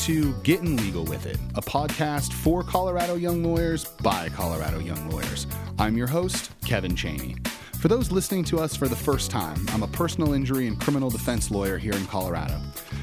[0.00, 5.46] To Getting Legal with It, a podcast for Colorado young lawyers by Colorado young lawyers.
[5.78, 7.36] I'm your host, Kevin Cheney.
[7.80, 11.10] For those listening to us for the first time, I'm a personal injury and criminal
[11.10, 12.60] defense lawyer here in Colorado.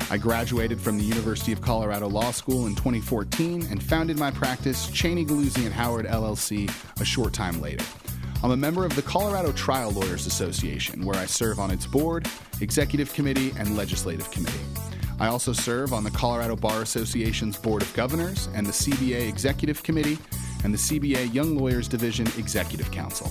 [0.10, 4.90] I graduated from the University of Colorado Law School in 2014 and founded my practice,
[4.90, 7.84] Cheney Galuzzi and Howard LLC, a short time later.
[8.44, 12.30] I'm a member of the Colorado Trial Lawyers Association, where I serve on its board,
[12.62, 14.60] executive committee, and legislative committee.
[15.20, 19.84] I also serve on the Colorado Bar Association's Board of Governors and the CBA Executive
[19.84, 20.18] Committee
[20.64, 23.28] and the CBA Young Lawyers Division Executive Council.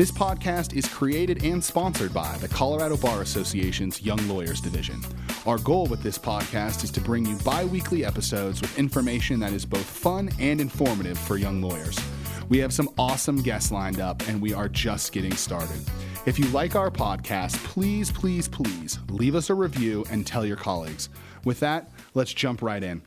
[0.00, 4.98] This podcast is created and sponsored by the Colorado Bar Association's Young Lawyers Division.
[5.44, 9.52] Our goal with this podcast is to bring you bi weekly episodes with information that
[9.52, 11.98] is both fun and informative for young lawyers.
[12.48, 15.82] We have some awesome guests lined up, and we are just getting started.
[16.24, 20.56] If you like our podcast, please, please, please leave us a review and tell your
[20.56, 21.10] colleagues.
[21.44, 23.02] With that, let's jump right in.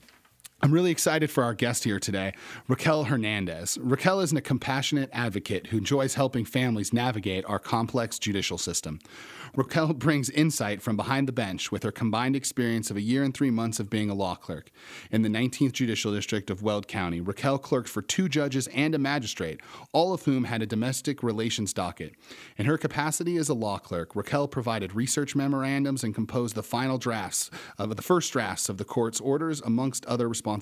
[0.63, 2.31] I'm really excited for our guest here today,
[2.69, 3.77] Raquel Hernandez.
[3.81, 8.99] Raquel is a compassionate advocate who enjoys helping families navigate our complex judicial system.
[9.57, 13.33] Raquel brings insight from behind the bench with her combined experience of a year and
[13.33, 14.71] three months of being a law clerk.
[15.11, 18.97] In the 19th Judicial District of Weld County, Raquel clerked for two judges and a
[18.97, 19.59] magistrate,
[19.91, 22.13] all of whom had a domestic relations docket.
[22.57, 26.97] In her capacity as a law clerk, Raquel provided research memorandums and composed the final
[26.97, 30.52] drafts of the first drafts of the court's orders, amongst other responsibilities.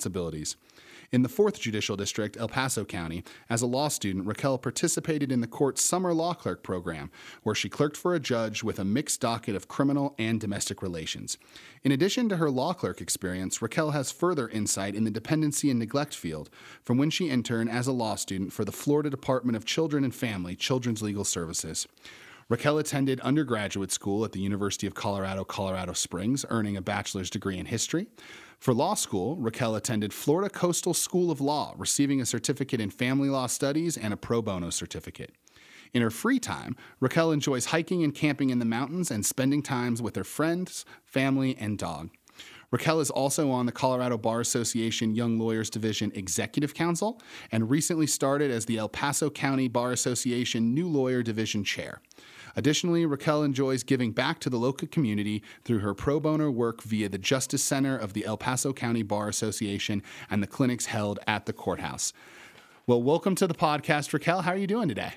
[1.12, 5.42] In the 4th Judicial District, El Paso County, as a law student, Raquel participated in
[5.42, 7.10] the court's summer law clerk program,
[7.42, 11.36] where she clerked for a judge with a mixed docket of criminal and domestic relations.
[11.84, 15.78] In addition to her law clerk experience, Raquel has further insight in the dependency and
[15.78, 16.48] neglect field
[16.82, 20.14] from when she interned as a law student for the Florida Department of Children and
[20.14, 21.86] Family Children's Legal Services.
[22.48, 27.58] Raquel attended undergraduate school at the University of Colorado, Colorado Springs, earning a bachelor's degree
[27.58, 28.08] in history.
[28.62, 33.28] For law school, Raquel attended Florida Coastal School of Law, receiving a certificate in family
[33.28, 35.32] law studies and a pro bono certificate.
[35.92, 40.00] In her free time, Raquel enjoys hiking and camping in the mountains and spending times
[40.00, 42.10] with her friends, family, and dog.
[42.70, 47.20] Raquel is also on the Colorado Bar Association Young Lawyers Division Executive Council
[47.50, 52.00] and recently started as the El Paso County Bar Association New Lawyer Division Chair.
[52.56, 57.08] Additionally, Raquel enjoys giving back to the local community through her pro bono work via
[57.08, 61.46] the Justice Center of the El Paso County Bar Association and the clinics held at
[61.46, 62.12] the courthouse.
[62.86, 64.42] Well, welcome to the podcast, Raquel.
[64.42, 65.14] How are you doing today?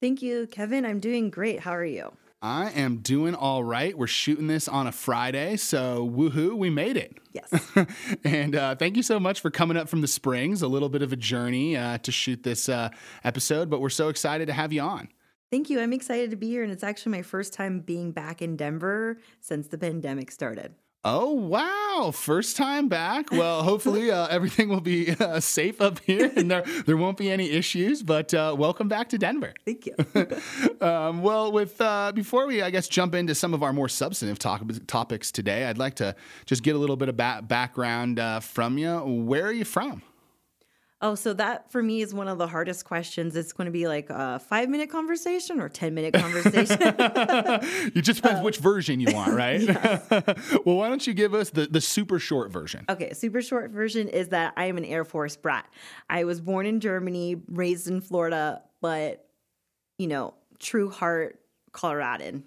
[0.00, 0.86] Thank you, Kevin.
[0.86, 1.60] I'm doing great.
[1.60, 2.12] How are you?
[2.42, 3.96] I am doing all right.
[3.96, 7.18] We're shooting this on a Friday, so woohoo, we made it.
[7.34, 7.70] Yes.
[8.24, 10.62] and uh, thank you so much for coming up from the Springs.
[10.62, 12.88] A little bit of a journey uh, to shoot this uh,
[13.24, 15.08] episode, but we're so excited to have you on.
[15.50, 15.80] Thank you.
[15.80, 19.18] I'm excited to be here, and it's actually my first time being back in Denver
[19.40, 20.74] since the pandemic started.
[21.02, 22.12] Oh wow!
[22.12, 23.32] First time back.
[23.32, 27.30] Well, hopefully uh, everything will be uh, safe up here, and there there won't be
[27.30, 28.02] any issues.
[28.02, 29.54] But uh, welcome back to Denver.
[29.64, 29.96] Thank you.
[30.86, 34.38] um, well, with uh, before we, I guess, jump into some of our more substantive
[34.38, 38.38] talk- topics today, I'd like to just get a little bit of ba- background uh,
[38.38, 38.98] from you.
[38.98, 40.02] Where are you from?
[41.02, 43.34] Oh, so that for me is one of the hardest questions.
[43.34, 46.76] It's going to be like a five minute conversation or 10 minute conversation.
[46.80, 49.62] it just depends uh, which version you want, right?
[50.66, 52.84] well, why don't you give us the, the super short version?
[52.90, 55.66] Okay, super short version is that I am an Air Force brat.
[56.10, 59.26] I was born in Germany, raised in Florida, but,
[59.96, 61.40] you know, true heart
[61.72, 62.44] Coloradan.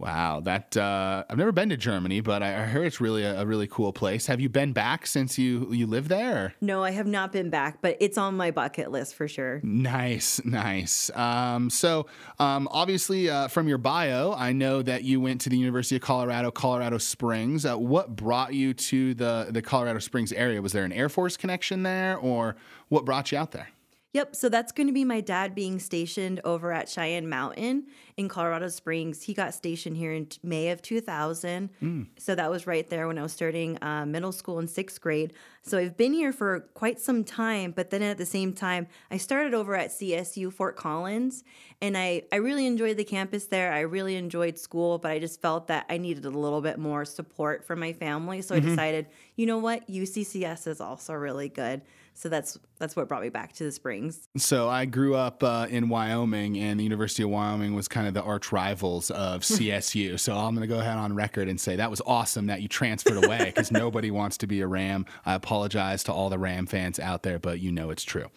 [0.00, 3.46] Wow, that uh, I've never been to Germany, but I heard it's really a, a,
[3.46, 4.26] really cool place.
[4.26, 6.54] Have you been back since you you live there?
[6.60, 9.60] No, I have not been back, but it's on my bucket list for sure.
[9.62, 11.10] Nice, nice.
[11.14, 12.06] Um, so,
[12.40, 16.02] um, obviously, uh, from your bio, I know that you went to the University of
[16.02, 17.64] Colorado, Colorado Springs.
[17.64, 20.60] Uh, what brought you to the the Colorado Springs area?
[20.60, 22.56] Was there an Air Force connection there, or
[22.88, 23.68] what brought you out there?
[24.14, 24.36] Yep.
[24.36, 28.68] So that's going to be my dad being stationed over at Cheyenne Mountain in Colorado
[28.68, 29.24] Springs.
[29.24, 31.68] He got stationed here in May of 2000.
[31.82, 32.06] Mm.
[32.16, 35.32] So that was right there when I was starting uh, middle school in sixth grade.
[35.62, 37.72] So I've been here for quite some time.
[37.72, 41.42] But then at the same time, I started over at CSU Fort Collins
[41.82, 43.72] and I, I really enjoyed the campus there.
[43.72, 47.04] I really enjoyed school, but I just felt that I needed a little bit more
[47.04, 48.42] support from my family.
[48.42, 48.64] So mm-hmm.
[48.64, 49.88] I decided, you know what?
[49.88, 51.82] UCCS is also really good.
[52.16, 54.28] So that's that's what brought me back to the Springs.
[54.36, 58.14] So I grew up uh, in Wyoming, and the University of Wyoming was kind of
[58.14, 60.18] the arch rivals of CSU.
[60.18, 62.68] so I'm going to go ahead on record and say that was awesome that you
[62.68, 65.06] transferred away because nobody wants to be a Ram.
[65.26, 68.30] I apologize to all the Ram fans out there, but you know it's true.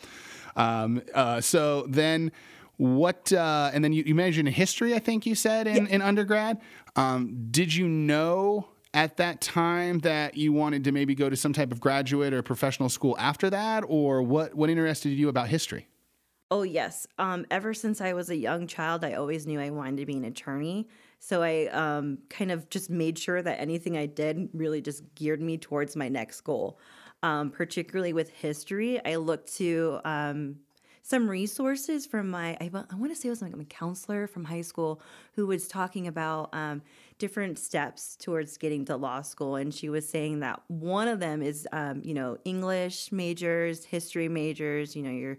[0.56, 2.31] Um, uh, so then
[2.77, 5.95] what uh, and then you, you majored in history i think you said in, yeah.
[5.95, 6.62] in undergrad
[6.95, 11.53] um, did you know at that time that you wanted to maybe go to some
[11.53, 13.83] type of graduate or professional school after that?
[13.88, 15.88] Or what what interested you about history?
[16.49, 17.05] Oh yes.
[17.19, 20.17] Um, ever since i was a young child i always knew i wanted to be
[20.17, 20.88] an attorney.
[21.19, 25.41] So i um, kind of just made sure that anything i did really just geared
[25.41, 26.79] me towards my next goal.
[27.21, 30.55] Um, particularly with history i looked to um,
[31.07, 34.44] some resources from my I, I want to say it was like a counselor from
[34.44, 35.01] high school
[35.36, 36.81] who was talking about um,
[37.18, 41.42] different steps towards getting to law school, and she was saying that one of them
[41.42, 45.38] is um, you know English majors, history majors, you know your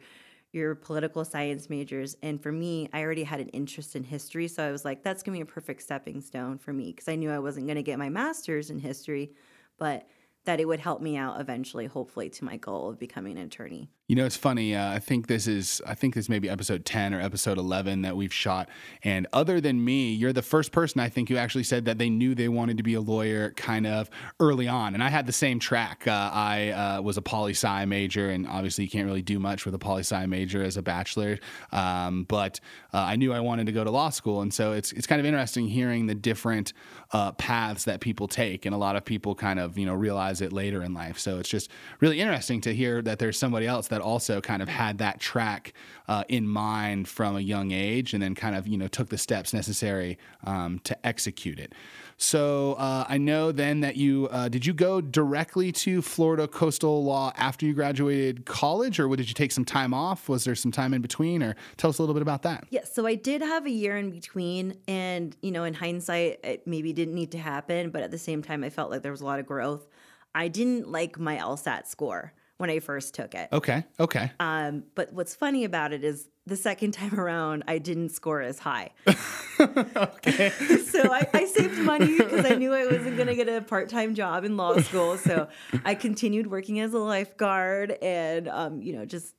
[0.52, 2.16] your political science majors.
[2.22, 4.48] And for me, I already had an interest in history.
[4.48, 7.08] So I was like, that's going to be a perfect stepping stone for me because
[7.08, 9.32] I knew I wasn't going to get my master's in history,
[9.76, 10.08] but
[10.48, 13.90] that it would help me out eventually, hopefully, to my goal of becoming an attorney.
[14.06, 14.74] You know, it's funny.
[14.74, 18.00] Uh, I think this is, I think this may be episode 10 or episode 11
[18.00, 18.70] that we've shot.
[19.04, 22.08] And other than me, you're the first person I think who actually said that they
[22.08, 24.08] knew they wanted to be a lawyer kind of
[24.40, 24.94] early on.
[24.94, 26.08] And I had the same track.
[26.08, 29.66] Uh, I uh, was a poli sci major, and obviously you can't really do much
[29.66, 31.38] with a poli sci major as a bachelor.
[31.70, 32.60] Um, but
[32.94, 34.40] uh, I knew I wanted to go to law school.
[34.40, 36.72] And so it's, it's kind of interesting hearing the different
[37.12, 38.64] uh, paths that people take.
[38.64, 41.18] And a lot of people kind of, you know, realize it later in life.
[41.18, 41.70] So it's just
[42.00, 45.72] really interesting to hear that there's somebody else that also kind of had that track
[46.08, 49.18] uh, in mind from a young age and then kind of, you know, took the
[49.18, 51.74] steps necessary um, to execute it.
[52.20, 57.04] So uh, I know then that you uh, did you go directly to Florida coastal
[57.04, 60.28] law after you graduated college, or did you take some time off?
[60.28, 62.64] Was there some time in between, or tell us a little bit about that?
[62.70, 66.40] Yes, yeah, so I did have a year in between, and you know, in hindsight,
[66.42, 69.12] it maybe didn't need to happen, but at the same time, I felt like there
[69.12, 69.86] was a lot of growth.
[70.34, 73.48] I didn't like my LSAT score when I first took it.
[73.52, 73.84] Okay.
[73.98, 74.32] Okay.
[74.40, 78.58] Um, but what's funny about it is the second time around, I didn't score as
[78.58, 78.90] high.
[79.58, 80.50] okay.
[80.84, 83.88] so I, I saved money because I knew I wasn't going to get a part
[83.88, 85.16] time job in law school.
[85.16, 85.48] So
[85.84, 89.34] I continued working as a lifeguard and, um, you know, just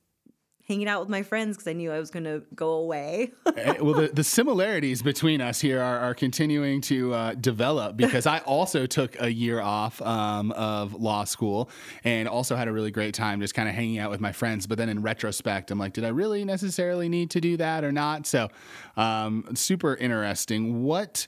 [0.70, 3.32] hanging out with my friends because I knew I was going to go away.
[3.56, 8.24] Eh, well, the, the similarities between us here are, are continuing to uh, develop because
[8.24, 11.68] I also took a year off um, of law school
[12.04, 14.68] and also had a really great time just kind of hanging out with my friends.
[14.68, 17.90] But then in retrospect, I'm like, did I really necessarily need to do that or
[17.90, 18.24] not?
[18.24, 18.48] So,
[18.96, 20.84] um, super interesting.
[20.84, 21.26] What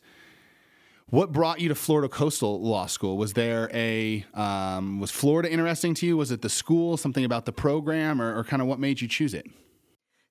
[1.13, 3.19] what brought you to Florida Coastal Law School?
[3.19, 6.17] Was there a um, was Florida interesting to you?
[6.17, 9.09] Was it the school, something about the program, or, or kind of what made you
[9.09, 9.47] choose it?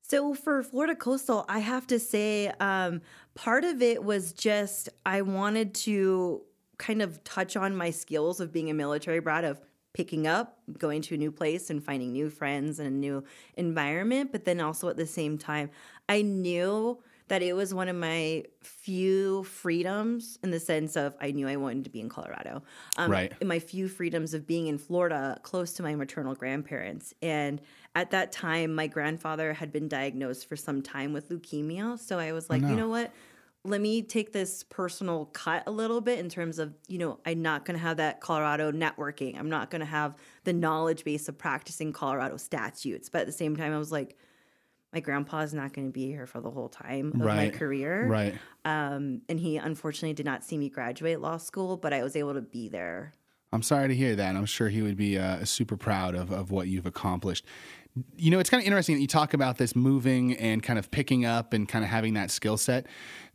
[0.01, 3.01] So for Florida Coastal, I have to say, um,
[3.35, 6.41] part of it was just I wanted to
[6.79, 9.61] kind of touch on my skills of being a military brat of
[9.93, 13.23] picking up, going to a new place and finding new friends and a new
[13.55, 14.31] environment.
[14.31, 15.69] But then also at the same time,
[16.09, 21.31] I knew that it was one of my few freedoms in the sense of I
[21.31, 22.61] knew I wanted to be in Colorado.
[22.97, 23.31] Um, right.
[23.39, 27.13] In my few freedoms of being in Florida, close to my maternal grandparents.
[27.21, 27.61] And
[27.95, 31.97] at that time, my grandfather had been diagnosed for some time with leukemia.
[31.97, 32.69] So I was like, oh, no.
[32.71, 33.13] you know what?
[33.63, 37.41] Let me take this personal cut a little bit in terms of, you know, I'm
[37.41, 39.39] not going to have that Colorado networking.
[39.39, 43.07] I'm not going to have the knowledge base of practicing Colorado statutes.
[43.07, 44.17] But at the same time, I was like,
[44.93, 47.51] my grandpa's not going to be here for the whole time of right.
[47.51, 48.07] my career.
[48.07, 48.35] Right.
[48.65, 52.33] Um, and he unfortunately did not see me graduate law school, but I was able
[52.33, 53.13] to be there.
[53.53, 54.35] I'm sorry to hear that.
[54.35, 57.45] I'm sure he would be uh, super proud of, of what you've accomplished
[58.15, 60.89] you know, it's kind of interesting that you talk about this moving and kind of
[60.91, 62.87] picking up and kind of having that skill set.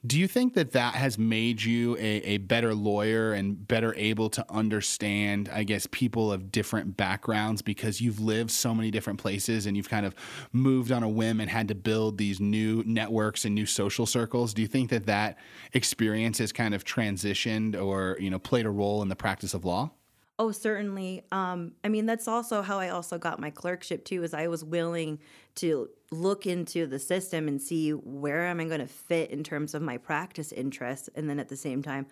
[0.07, 4.31] Do you think that that has made you a, a, better lawyer and better able
[4.31, 9.67] to understand, I guess, people of different backgrounds because you've lived so many different places
[9.67, 10.15] and you've kind of
[10.53, 14.55] moved on a whim and had to build these new networks and new social circles?
[14.55, 15.39] Do you think that that
[15.73, 19.65] experience has kind of transitioned or, you know, played a role in the practice of
[19.65, 19.91] law?
[20.39, 21.25] Oh, certainly.
[21.33, 24.23] Um, I mean, that's also how I also got my clerkship too.
[24.23, 25.19] Is I was willing
[25.57, 29.75] to look into the system and see where am I going to fit in terms
[29.75, 32.07] of my practice interests, and then at the same time,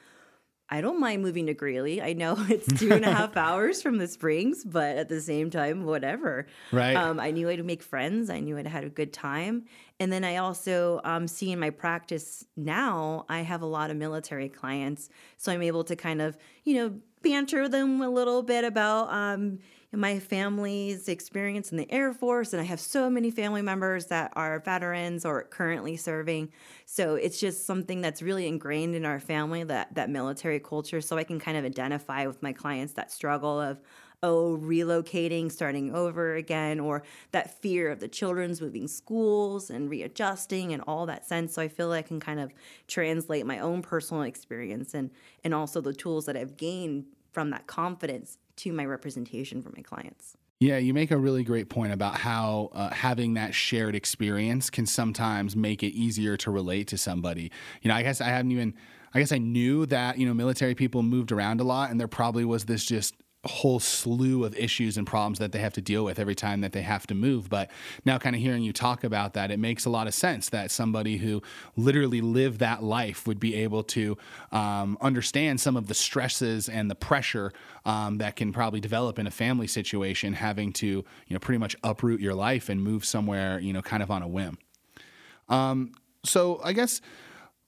[0.71, 2.01] I don't mind moving to Greeley.
[2.01, 5.51] I know it's two and a half hours from the Springs, but at the same
[5.51, 6.47] time, whatever.
[6.73, 6.97] Right.
[6.97, 8.31] Um, I knew I'd make friends.
[8.31, 9.67] I knew I'd had a good time,
[10.01, 13.99] and then I also um, see in my practice now, I have a lot of
[13.99, 18.65] military clients, so I'm able to kind of, you know banter them a little bit
[18.65, 19.59] about um,
[19.93, 24.33] my family's experience in the Air Force, and I have so many family members that
[24.37, 26.53] are veterans or currently serving.
[26.87, 31.01] So it's just something that's really ingrained in our family that that military culture.
[31.01, 33.81] So I can kind of identify with my clients that struggle of
[34.23, 37.03] oh relocating, starting over again, or
[37.33, 41.55] that fear of the children's moving schools and readjusting and all that sense.
[41.55, 42.53] So I feel like I can kind of
[42.89, 45.11] translate my own personal experience and
[45.45, 47.05] and also the tools that I've gained
[47.35, 50.37] from that confidence to my representation for my clients.
[50.61, 54.87] Yeah, you make a really great point about how uh, having that shared experience can
[54.87, 57.51] sometimes make it easier to relate to somebody.
[57.83, 58.75] You know, I guess I haven't even,
[59.13, 62.09] I guess I knew that, you know, military people moved around a lot and there
[62.09, 63.15] probably was this just
[63.47, 66.73] whole slew of issues and problems that they have to deal with every time that
[66.73, 67.49] they have to move.
[67.49, 67.71] But
[68.05, 70.71] now, kind of hearing you talk about that, it makes a lot of sense that
[70.71, 71.43] somebody who
[71.77, 74.17] literally lived that life would be able to
[74.53, 77.53] um, understand some of the stresses and the pressure
[77.85, 81.77] um, that can probably develop in a family situation, having to, you know, pretty much
[81.83, 84.59] uproot your life and move somewhere, you know, kind of on a whim.
[85.49, 85.93] Um,
[86.25, 87.01] so I guess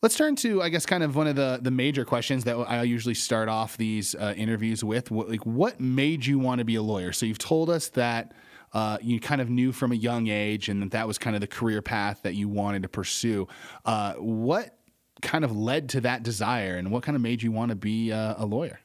[0.06, 2.84] Let's turn to, I guess, kind of one of the the major questions that I
[2.84, 5.10] usually start off these uh, interviews with.
[5.10, 7.10] What, like, what made you want to be a lawyer?
[7.10, 8.32] So you've told us that
[8.72, 11.40] uh, you kind of knew from a young age, and that that was kind of
[11.40, 13.48] the career path that you wanted to pursue.
[13.84, 14.78] Uh, what
[15.22, 18.12] kind of led to that desire, and what kind of made you want to be
[18.12, 18.78] uh, a lawyer?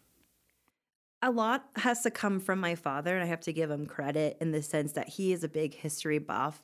[1.22, 4.38] A lot has to come from my father, and I have to give him credit
[4.42, 6.64] in the sense that he is a big history buff.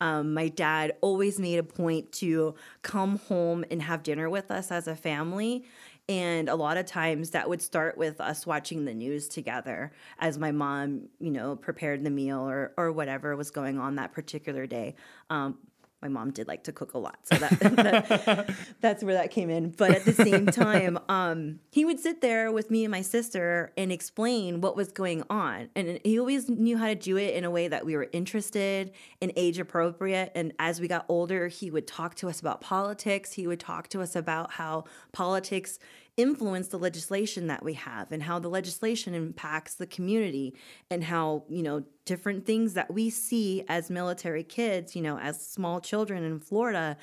[0.00, 4.70] Um, my dad always made a point to come home and have dinner with us
[4.70, 5.64] as a family.
[6.08, 10.38] And a lot of times that would start with us watching the news together as
[10.38, 14.66] my mom, you know, prepared the meal or, or whatever was going on that particular
[14.66, 14.94] day.
[15.28, 15.58] Um,
[16.02, 19.50] my mom did like to cook a lot, so that, that, that's where that came
[19.50, 19.70] in.
[19.70, 23.72] But at the same time, um, he would sit there with me and my sister
[23.76, 27.44] and explain what was going on, and he always knew how to do it in
[27.44, 30.32] a way that we were interested and age appropriate.
[30.34, 33.32] And as we got older, he would talk to us about politics.
[33.32, 35.78] He would talk to us about how politics
[36.18, 40.52] influence the legislation that we have and how the legislation impacts the community
[40.90, 45.40] and how you know different things that we see as military kids you know as
[45.40, 46.96] small children in Florida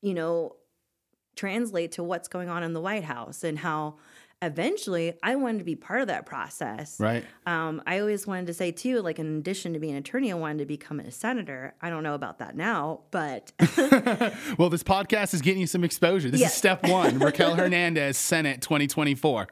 [0.00, 0.54] you know
[1.34, 3.96] translate to what's going on in the White House and how
[4.42, 6.98] eventually I wanted to be part of that process.
[6.98, 7.24] Right.
[7.46, 10.34] Um, I always wanted to say too, like in addition to being an attorney, I
[10.34, 11.74] wanted to become a senator.
[11.80, 13.52] I don't know about that now, but
[14.58, 16.30] well, this podcast is getting you some exposure.
[16.30, 17.18] This is step one.
[17.22, 19.48] Raquel Hernandez, Senate 2024.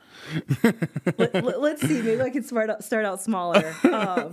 [1.16, 2.02] Let, us see.
[2.02, 3.74] Maybe I can start out, start out smaller.
[3.84, 4.32] Um,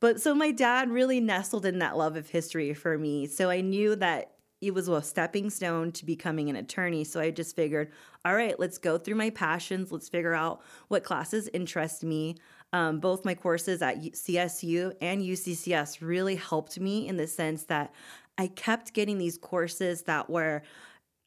[0.00, 3.26] but so my dad really nestled in that love of history for me.
[3.26, 7.04] So I knew that it was a stepping stone to becoming an attorney.
[7.04, 7.92] So I just figured,
[8.24, 9.92] all right, let's go through my passions.
[9.92, 12.36] Let's figure out what classes interest me.
[12.72, 17.94] Um, both my courses at CSU and UCCS really helped me in the sense that
[18.36, 20.62] I kept getting these courses that were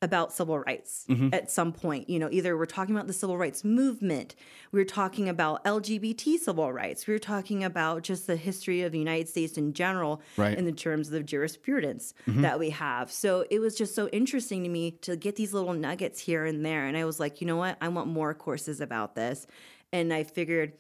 [0.02, 1.30] about civil rights mm-hmm.
[1.32, 2.10] at some point.
[2.10, 4.36] You know, either we're talking about the civil rights movement,
[4.72, 8.92] we are talking about LGBT civil rights, we are talking about just the history of
[8.92, 10.58] the United States in general right.
[10.58, 12.42] in the terms of the jurisprudence mm-hmm.
[12.42, 13.12] that we have.
[13.12, 16.66] So it was just so interesting to me to get these little nuggets here and
[16.66, 16.88] there.
[16.88, 17.78] And I was like, you know what?
[17.80, 19.46] I want more courses about this.
[19.94, 20.74] And I figured,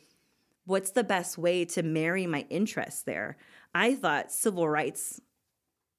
[0.65, 3.37] what's the best way to marry my interests there?
[3.73, 5.21] I thought civil rights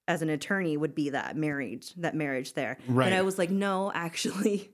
[0.09, 2.79] as an attorney would be that marriage that marriage there.
[2.89, 3.07] Right.
[3.07, 4.73] and i was like no actually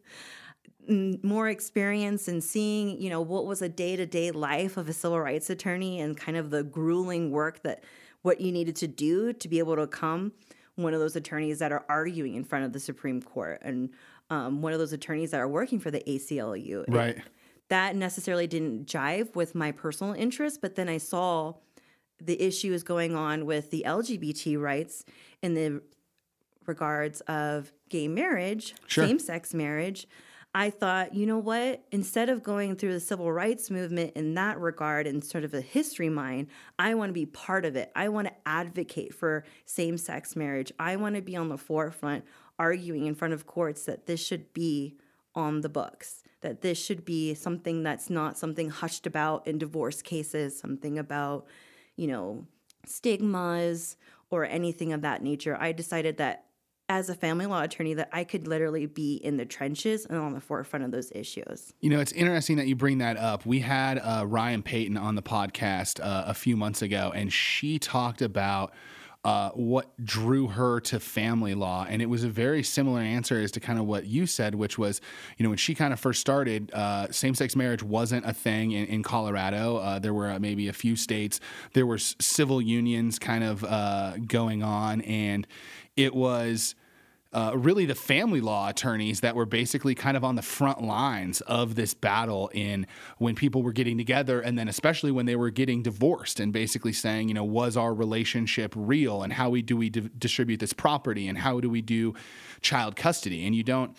[0.88, 5.50] more experience and seeing you know what was a day-to-day life of a civil rights
[5.50, 7.84] attorney and kind of the grueling work that
[8.22, 10.32] what you needed to do to be able to come
[10.76, 13.90] one of those attorneys that are arguing in front of the supreme court and
[14.30, 17.18] um, one of those attorneys that are working for the aclu right.
[17.68, 21.52] That necessarily didn't jive with my personal interest but then i saw
[22.20, 25.04] the issue is going on with the LGBT rights
[25.42, 25.82] in the
[26.66, 29.06] regards of gay marriage, sure.
[29.06, 30.06] same sex marriage.
[30.54, 31.84] I thought, you know what?
[31.92, 35.60] Instead of going through the civil rights movement in that regard and sort of a
[35.60, 36.48] history mind,
[36.78, 37.92] I want to be part of it.
[37.94, 40.72] I want to advocate for same sex marriage.
[40.78, 42.24] I want to be on the forefront
[42.58, 44.96] arguing in front of courts that this should be
[45.34, 50.02] on the books, that this should be something that's not something hushed about in divorce
[50.02, 51.46] cases, something about
[51.98, 52.46] you know,
[52.86, 53.96] stigmas
[54.30, 55.56] or anything of that nature.
[55.60, 56.44] I decided that
[56.88, 60.32] as a family law attorney that I could literally be in the trenches and on
[60.32, 61.74] the forefront of those issues.
[61.80, 63.44] You know, it's interesting that you bring that up.
[63.44, 67.78] We had uh, Ryan Payton on the podcast uh, a few months ago, and she
[67.78, 68.72] talked about
[69.24, 71.84] uh, what drew her to family law.
[71.88, 74.78] And it was a very similar answer as to kind of what you said, which
[74.78, 75.00] was,
[75.36, 78.72] you know, when she kind of first started, uh, same sex marriage wasn't a thing
[78.72, 79.78] in, in Colorado.
[79.78, 81.40] Uh, there were uh, maybe a few states,
[81.72, 85.46] there were civil unions kind of uh, going on, and
[85.96, 86.76] it was
[87.32, 91.40] uh, really the family law attorneys that were basically kind of on the front lines
[91.42, 92.86] of this battle in
[93.18, 96.92] when people were getting together and then especially when they were getting divorced and basically
[96.92, 100.72] saying you know was our relationship real and how we do we di- distribute this
[100.72, 102.14] property and how do we do
[102.60, 103.46] child custody?
[103.46, 103.96] And you don't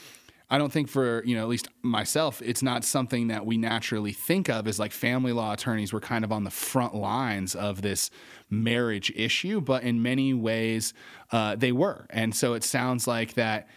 [0.49, 4.13] I don't think for, you know, at least myself, it's not something that we naturally
[4.13, 7.81] think of as like family law attorneys were kind of on the front lines of
[7.83, 8.09] this
[8.49, 10.93] marriage issue, but in many ways
[11.31, 12.07] uh, they were.
[12.09, 13.67] And so it sounds like that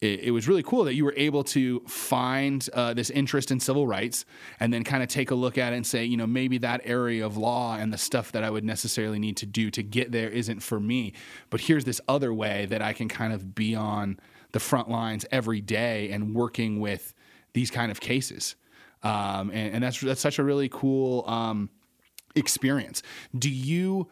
[0.00, 3.86] it, was really cool that you were able to find uh, this interest in civil
[3.86, 4.24] rights
[4.60, 6.82] and then kind of take a look at it and say, you know, maybe that
[6.84, 10.12] area of law and the stuff that I would necessarily need to do to get
[10.12, 11.14] there isn't for me.
[11.50, 14.20] But here's this other way that I can kind of be on
[14.52, 17.14] the front lines every day and working with
[17.52, 18.56] these kind of cases.
[19.02, 21.70] Um, and, and, that's that's such a really cool um,
[22.34, 23.02] experience.
[23.36, 24.08] Do you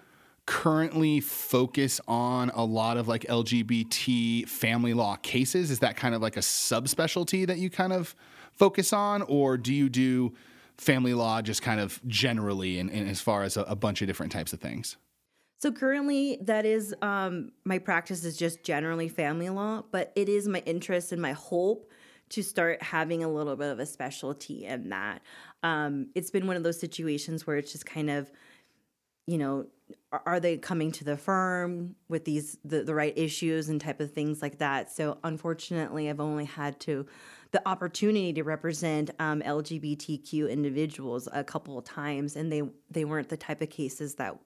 [0.47, 5.73] currently focus on a lot of like LGBT family law cases?
[5.73, 8.15] Is that kind of like a subspecialty that you kind of
[8.53, 10.35] focus on, or do you do
[10.79, 14.31] family law just kind of generally and, as far as a, a bunch of different
[14.31, 14.97] types of things?
[15.59, 20.47] So currently, that is um, my practice is just generally family law, but it is
[20.47, 21.91] my interest and my hope
[22.29, 25.23] to start having a little bit of a specialty in that.
[25.63, 28.31] Um, it's been one of those situations where it's just kind of,
[29.27, 29.67] you know,
[30.13, 34.13] are, they coming to the firm with these the, the right issues and type of
[34.13, 34.91] things like that?
[34.91, 37.07] So unfortunately, I've only had to
[37.53, 43.29] the opportunity to represent um, LGBTQ individuals a couple of times, and they they weren't
[43.29, 44.37] the type of cases that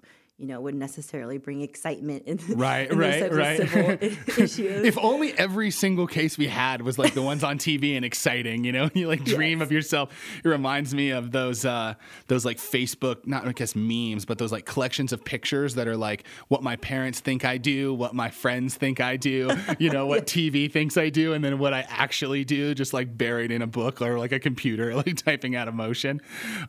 [0.40, 3.60] you know, wouldn't necessarily bring excitement in, right, in right, right.
[4.38, 4.58] issues.
[4.58, 8.64] if only every single case we had was like the ones on TV and exciting,
[8.64, 9.66] you know, you like dream yes.
[9.66, 10.40] of yourself.
[10.42, 11.92] It reminds me of those, uh,
[12.28, 15.96] those like Facebook, not I guess memes, but those like collections of pictures that are
[15.96, 20.06] like what my parents think I do, what my friends think I do, you know,
[20.06, 23.60] what TV thinks I do, and then what I actually do, just like buried in
[23.60, 26.22] a book or like a computer, like typing out emotion.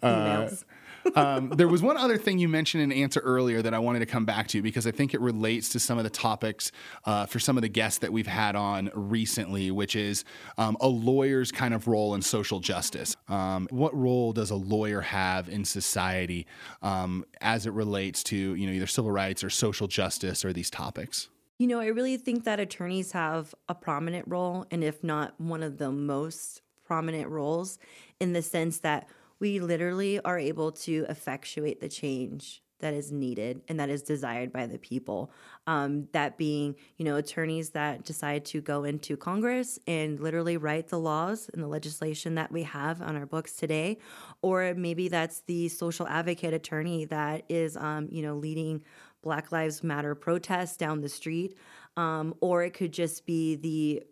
[0.04, 0.50] Uh,
[1.16, 4.00] um, there was one other thing you mentioned in an answer earlier that I wanted
[4.00, 6.72] to come back to because I think it relates to some of the topics
[7.06, 10.24] uh, for some of the guests that we've had on recently, which is
[10.58, 13.16] um, a lawyer's kind of role in social justice.
[13.28, 16.48] Um, what role does a lawyer have in society
[16.82, 20.70] um, as it relates to you know either civil rights or social justice or these
[20.70, 21.30] topics?
[21.58, 25.62] You know, I really think that attorneys have a prominent role, and if not one
[25.62, 27.78] of the most prominent roles,
[28.20, 29.08] in the sense that
[29.41, 34.51] we literally are able to effectuate the change that is needed and that is desired
[34.51, 35.32] by the people.
[35.67, 40.88] Um, that being, you know, attorneys that decide to go into Congress and literally write
[40.88, 43.99] the laws and the legislation that we have on our books today,
[44.41, 48.82] or maybe that's the social advocate attorney that is, um, you know, leading
[49.21, 51.56] Black Lives Matter protests down the street,
[51.97, 54.04] um, or it could just be the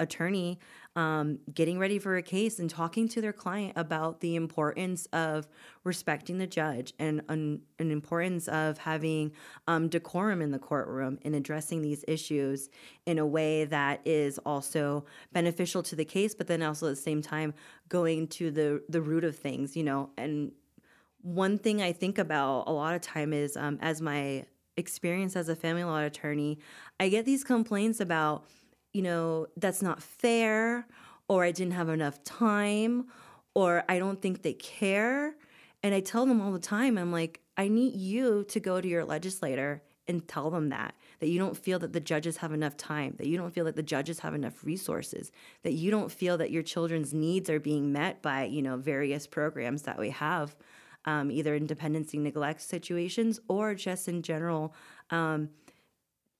[0.00, 0.58] attorney
[0.96, 5.48] um, getting ready for a case and talking to their client about the importance of
[5.82, 9.32] respecting the judge and an, an importance of having
[9.66, 12.68] um, decorum in the courtroom and addressing these issues
[13.06, 16.96] in a way that is also beneficial to the case, but then also at the
[16.96, 17.52] same time
[17.88, 20.10] going to the the root of things, you know.
[20.16, 20.52] And
[21.22, 24.44] one thing I think about a lot of time is um, as my
[24.76, 26.58] experience as a family law attorney,
[27.00, 28.44] I get these complaints about
[28.94, 30.86] you know, that's not fair,
[31.28, 33.08] or I didn't have enough time,
[33.52, 35.34] or I don't think they care.
[35.82, 38.88] And I tell them all the time, I'm like, I need you to go to
[38.88, 42.76] your legislator and tell them that that you don't feel that the judges have enough
[42.76, 46.36] time that you don't feel that the judges have enough resources that you don't feel
[46.36, 50.54] that your children's needs are being met by you know various programs that we have
[51.06, 54.74] um, either in dependency neglect situations or just in general
[55.10, 55.48] um,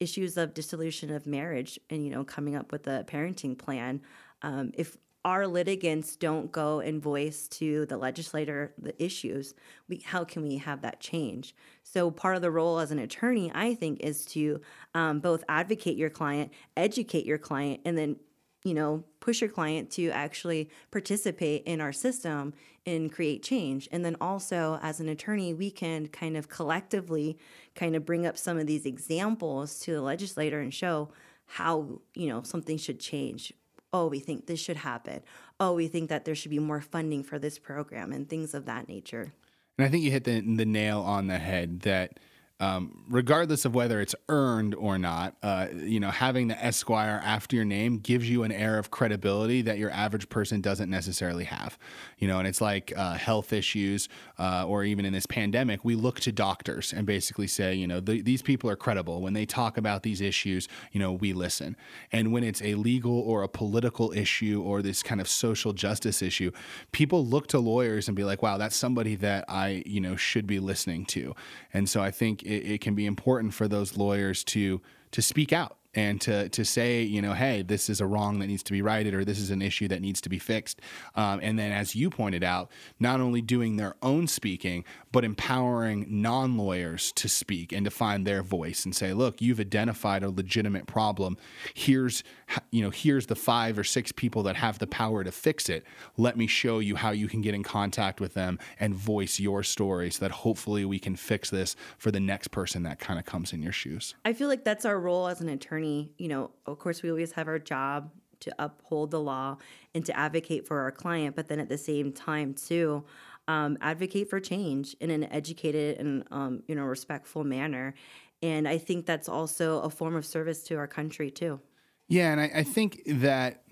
[0.04, 4.00] issues of dissolution of marriage and you know coming up with a parenting plan
[4.42, 9.54] um, if our litigants don't go and voice to the legislator the issues
[9.88, 11.54] we, how can we have that change?
[11.82, 14.60] So part of the role as an attorney i think is to
[14.94, 18.16] um, both advocate your client educate your client and then
[18.64, 22.54] you know, push your client to actually participate in our system
[22.86, 23.88] and create change.
[23.92, 27.38] And then also, as an attorney, we can kind of collectively
[27.74, 31.10] kind of bring up some of these examples to the legislator and show
[31.46, 33.52] how, you know, something should change.
[33.92, 35.20] Oh, we think this should happen.
[35.60, 38.64] Oh, we think that there should be more funding for this program and things of
[38.64, 39.32] that nature.
[39.78, 42.18] And I think you hit the, the nail on the head that
[42.60, 47.56] um, regardless of whether it's earned or not, uh, you know, having the Esquire after
[47.56, 51.76] your name gives you an air of credibility that your average person doesn't necessarily have.
[52.18, 55.96] You know, and it's like uh, health issues, uh, or even in this pandemic, we
[55.96, 59.76] look to doctors and basically say, you know, these people are credible when they talk
[59.76, 60.68] about these issues.
[60.92, 61.76] You know, we listen.
[62.12, 66.22] And when it's a legal or a political issue or this kind of social justice
[66.22, 66.52] issue,
[66.92, 70.46] people look to lawyers and be like, wow, that's somebody that I, you know, should
[70.46, 71.34] be listening to.
[71.72, 75.76] And so I think it can be important for those lawyers to to speak out
[75.94, 78.82] and to to say, you know, hey, this is a wrong that needs to be
[78.82, 80.80] righted, or this is an issue that needs to be fixed.
[81.14, 86.06] Um, and then, as you pointed out, not only doing their own speaking, but empowering
[86.08, 90.30] non lawyers to speak and to find their voice and say, look, you've identified a
[90.30, 91.36] legitimate problem.
[91.74, 92.22] Here's
[92.70, 95.84] you know, here's the five or six people that have the power to fix it.
[96.16, 99.62] Let me show you how you can get in contact with them and voice your
[99.62, 103.24] story so that hopefully we can fix this for the next person that kind of
[103.24, 104.14] comes in your shoes.
[104.24, 105.83] I feel like that's our role as an attorney.
[105.84, 109.56] You know, of course, we always have our job to uphold the law
[109.94, 113.04] and to advocate for our client, but then at the same time, too,
[113.48, 117.94] um, advocate for change in an educated and um, you know respectful manner.
[118.42, 121.60] And I think that's also a form of service to our country too.
[122.08, 123.64] Yeah, and I, I think that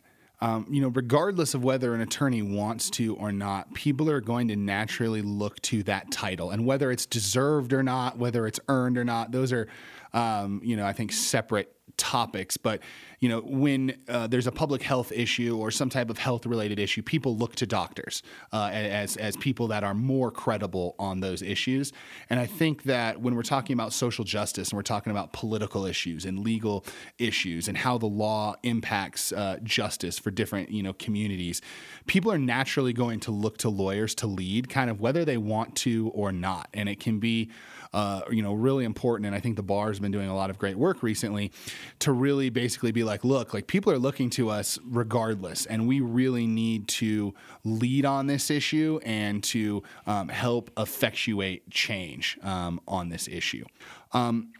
[0.42, 4.48] um, you know, regardless of whether an attorney wants to or not, people are going
[4.48, 8.98] to naturally look to that title, and whether it's deserved or not, whether it's earned
[8.98, 9.68] or not, those are,
[10.14, 12.81] um, you know, I think separate topics, but
[13.20, 16.79] you know, when uh, there's a public health issue or some type of health related
[16.79, 18.22] issue, people look to doctors
[18.53, 21.92] uh, as as people that are more credible on those issues.
[22.31, 25.87] And I think that when we're talking about social justice and we're talking about political
[25.87, 26.85] issues and legal
[27.18, 31.62] issues and how the law impacts uh, justice for different you know communities,
[32.07, 35.77] people are naturally going to look to lawyers to lead, kind of whether they want
[35.77, 36.68] to or not.
[36.75, 37.51] And it can be
[37.92, 39.26] uh, you know, really important.
[39.26, 41.52] And I think the bar has been doing a lot of great work recently
[42.00, 46.00] to really basically be like, look, like people are looking to us regardless, and we
[46.00, 53.09] really need to lead on this issue and to um, help effectuate change um, on
[53.09, 53.64] this issue.
[54.12, 54.52] Um,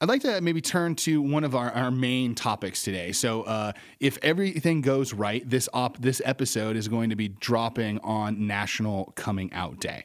[0.00, 3.10] I'd like to maybe turn to one of our, our main topics today.
[3.10, 7.98] So, uh, if everything goes right, this op- this episode is going to be dropping
[8.00, 10.04] on National Coming Out Day.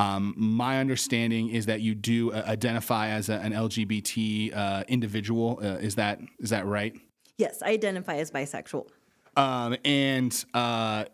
[0.00, 5.60] Um, my understanding is that you do uh, identify as a, an LGBT uh, individual.
[5.62, 6.94] Uh, is that is that right?
[7.36, 8.86] Yes, I identify as bisexual.
[9.36, 11.04] Um, and uh,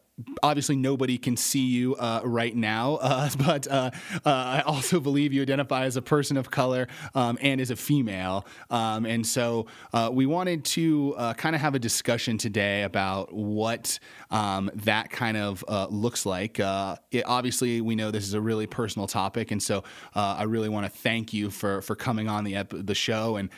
[0.43, 3.91] obviously nobody can see you uh, right now, uh, but uh,
[4.25, 7.77] uh, I also believe you identify as a person of color um, and as a
[7.77, 8.47] female.
[8.71, 13.33] Um, and so uh, we wanted to uh, kind of have a discussion today about
[13.33, 13.99] what
[14.31, 16.59] um, that kind of looks like.
[16.59, 20.87] It, obviously, we know this is a really personal topic, and so I really want
[20.87, 23.51] to thank you for for coming on the ep- the show and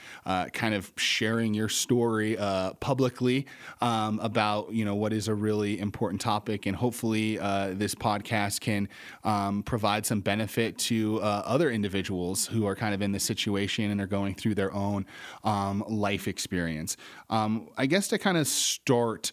[0.52, 2.36] kind of sharing your story
[2.80, 3.46] publicly
[3.80, 7.94] um, about you know what is a really important topic topic, and hopefully uh, this
[7.94, 8.88] podcast can
[9.24, 13.90] um, provide some benefit to uh, other individuals who are kind of in this situation
[13.90, 15.04] and are going through their own
[15.44, 16.96] um, life experience.
[17.28, 19.32] Um, I guess to kind of start.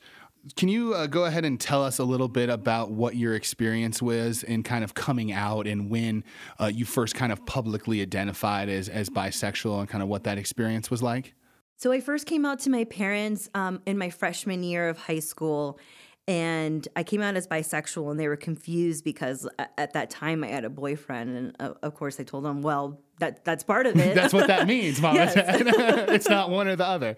[0.55, 3.99] Can you uh, go ahead and tell us a little bit about what your experience
[3.99, 6.23] was in kind of coming out and when
[6.59, 10.37] uh, you first kind of publicly identified as, as bisexual and kind of what that
[10.37, 11.33] experience was like?
[11.77, 15.19] So I first came out to my parents um, in my freshman year of high
[15.19, 15.79] school,
[16.27, 20.47] and I came out as bisexual, and they were confused because at that time I
[20.47, 23.95] had a boyfriend, and uh, of course I told them, "Well, that that's part of
[23.99, 24.15] it.
[24.15, 25.19] that's what that means, Mama.
[25.19, 25.33] yes.
[25.37, 27.15] it's not one or the other."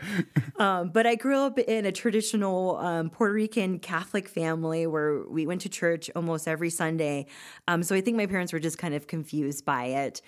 [0.58, 5.48] Um, but I grew up in a traditional um, Puerto Rican Catholic family where we
[5.48, 7.28] went to church almost every Sunday.
[7.70, 10.22] Um, so I think my parents were just kind of confused by it,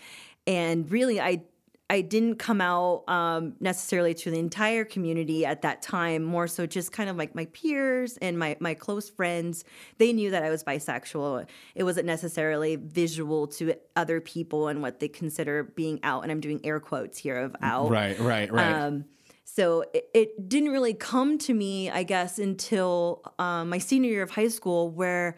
[0.48, 1.44] and really I
[1.90, 6.68] I didn't come out um, necessarily to the entire community at that time, more so
[6.68, 9.64] just kind of like my peers and my, my close friends.
[9.98, 11.48] They knew that I was bisexual.
[11.74, 16.22] It wasn't necessarily visual to other people and what they consider being out.
[16.22, 17.90] And I'm doing air quotes here of out.
[17.90, 18.72] Right, right, right.
[18.72, 19.06] Um,
[19.44, 24.22] so it, it, didn't really come to me, I guess, until um, my senior year
[24.22, 25.38] of high school, where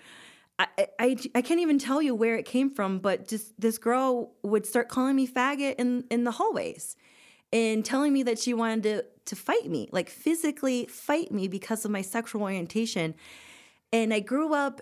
[0.77, 4.33] I, I, I can't even tell you where it came from, but just this girl
[4.43, 6.95] would start calling me faggot in, in the hallways
[7.53, 11.85] and telling me that she wanted to, to fight me, like physically fight me because
[11.85, 13.15] of my sexual orientation.
[13.91, 14.81] And I grew up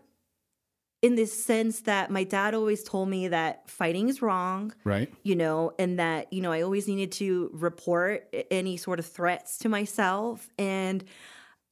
[1.01, 4.73] in this sense that my dad always told me that fighting is wrong.
[4.83, 5.11] Right.
[5.23, 9.57] You know, and that, you know, I always needed to report any sort of threats
[9.59, 10.49] to myself.
[10.57, 11.03] And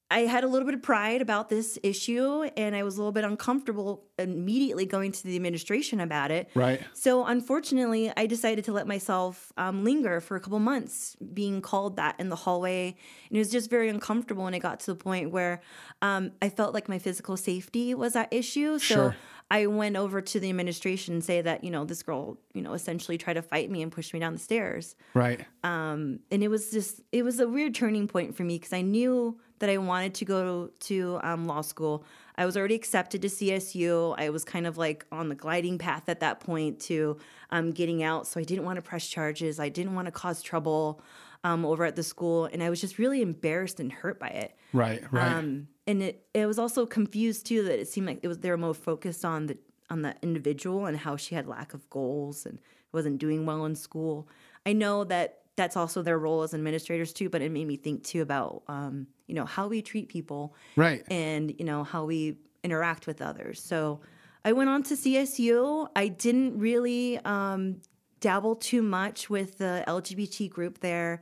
[0.09, 3.11] I had a little bit of pride about this issue and I was a little
[3.11, 6.49] bit uncomfortable immediately going to the administration about it.
[6.55, 6.81] Right.
[6.93, 11.97] So, unfortunately, I decided to let myself um, linger for a couple months, being called
[11.97, 12.95] that in the hallway.
[13.29, 14.45] And it was just very uncomfortable.
[14.47, 15.61] And it got to the point where
[16.01, 18.79] um, I felt like my physical safety was at issue.
[18.79, 19.15] So, Sure.
[19.49, 22.73] I went over to the administration and say that, you know, this girl, you know,
[22.73, 25.45] essentially tried to fight me and push me down the stairs Right.
[25.63, 28.81] um, and it was just it was a weird turning point for me because I
[28.81, 32.03] knew that I wanted to go to um, law school.
[32.35, 34.15] I was already accepted to CSU.
[34.17, 37.17] I was kind of like on the gliding path at that point to
[37.49, 38.27] um, getting out.
[38.27, 39.59] So I didn't want to press charges.
[39.59, 41.01] I didn't want to cause trouble
[41.43, 44.55] um, over at the school, and I was just really embarrassed and hurt by it.
[44.73, 45.01] Right.
[45.11, 45.31] Right.
[45.31, 48.49] Um, and it it was also confused too that it seemed like it was they
[48.49, 49.57] were more focused on the
[49.89, 52.59] on the individual and how she had lack of goals and
[52.91, 54.27] wasn't doing well in school.
[54.65, 58.03] I know that that's also their role as administrators too, but it made me think
[58.03, 61.03] too about um, you know how we treat people right.
[61.11, 63.61] and you know how we interact with others.
[63.61, 63.99] So
[64.45, 65.89] I went on to CSU.
[65.95, 67.81] I didn't really um,
[68.21, 71.21] dabble too much with the LGBT group there,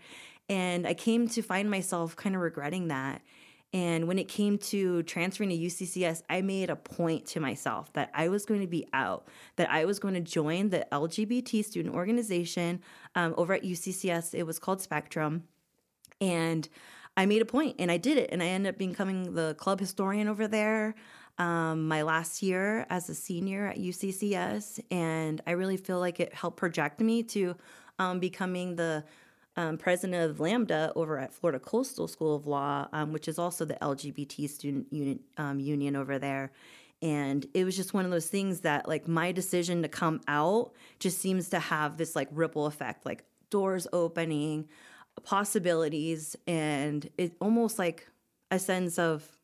[0.49, 3.21] and I came to find myself kind of regretting that.
[3.75, 8.09] And when it came to transferring to UCCS, I made a point to myself that
[8.13, 11.93] I was going to be out, that I was going to join the LGBT student
[11.93, 12.81] organization
[13.15, 14.33] um, over at UCCS.
[14.33, 15.43] It was called Spectrum.
[16.21, 16.69] And
[17.17, 18.29] I made a point and I did it.
[18.31, 20.95] And I ended up becoming the club historian over there
[21.37, 24.79] um, my last year as a senior at UCCS.
[24.89, 27.57] And I really feel like it helped project me to
[27.99, 29.03] um, becoming the
[29.57, 33.65] um, president of Lambda over at Florida Coastal School of Law, um, which is also
[33.65, 36.51] the LGBT student unit, um, union over there.
[37.01, 40.71] And it was just one of those things that, like, my decision to come out
[40.99, 44.67] just seems to have this, like, ripple effect, like doors opening,
[45.23, 48.09] possibilities, and it almost like
[48.51, 49.37] a sense of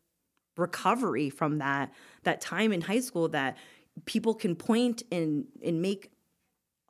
[0.57, 1.93] recovery from that
[2.23, 3.57] that time in high school that
[4.05, 6.11] people can point and and make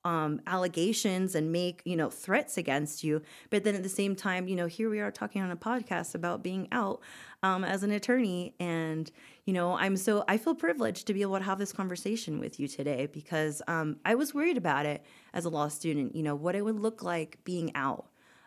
[0.04, 3.22] um, allegations and make you know threats against you.
[3.50, 6.16] But then at the same time you know here we are talking on a podcast
[6.16, 7.02] about being out
[7.44, 8.56] um, as an attorney.
[8.60, 9.12] And
[9.46, 12.60] you know i'm so i feel privileged to be able to have this conversation with
[12.60, 16.36] you today because um, i was worried about it as a law student you know
[16.36, 18.06] what it would look like being out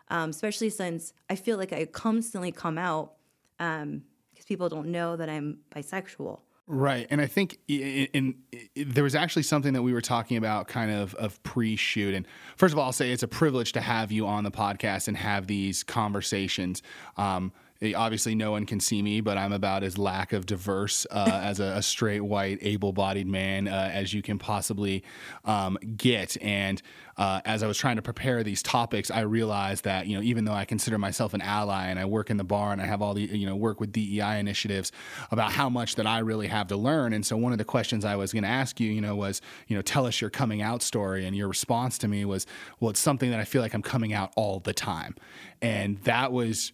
[0.09, 3.13] um, especially since i feel like i constantly come out
[3.57, 8.35] because people don't know that i'm bisexual Right, and I think in, in,
[8.75, 12.15] in, there was actually something that we were talking about, kind of of pre-shoot.
[12.15, 15.07] And first of all, I'll say it's a privilege to have you on the podcast
[15.07, 16.81] and have these conversations.
[17.17, 17.51] Um,
[17.95, 21.59] obviously, no one can see me, but I'm about as lack of diverse uh, as
[21.59, 25.03] a, a, straight white, able-bodied man uh, as you can possibly
[25.43, 26.37] um, get.
[26.41, 26.81] And
[27.17, 30.45] uh, as I was trying to prepare these topics, I realized that you know even
[30.45, 33.01] though I consider myself an ally and I work in the bar and I have
[33.01, 34.91] all the you know work with DEI initiatives
[35.31, 37.13] about how much that I really have to learn.
[37.13, 39.41] And so one of the questions I was going to ask you, you know, was
[39.67, 42.45] you know tell us your coming out story, and your response to me was,
[42.79, 45.15] well, it's something that I feel like I'm coming out all the time,
[45.61, 46.73] and that was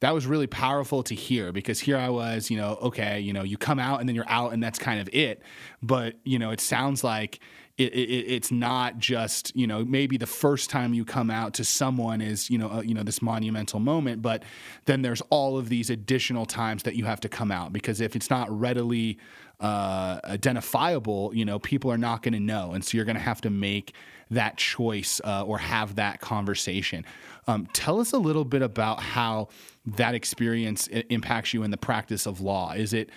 [0.00, 3.42] that was really powerful to hear because here I was, you know, okay, you know,
[3.42, 5.42] you come out and then you're out and that's kind of it.
[5.82, 7.40] But, you know, it sounds like
[7.80, 11.64] it, it, it's not just, you know, maybe the first time you come out to
[11.64, 14.42] someone is, you know, uh, you know, this monumental moment, but
[14.84, 18.14] then there's all of these additional times that you have to come out because if
[18.14, 19.18] it's not readily
[19.60, 22.72] uh, identifiable, you know, people are not going to know.
[22.72, 23.94] And so you're going to have to make
[24.30, 27.04] that choice uh, or have that conversation.
[27.46, 29.48] Um, tell us a little bit about how
[29.86, 32.72] that experience impacts you in the practice of law.
[32.72, 33.10] Is it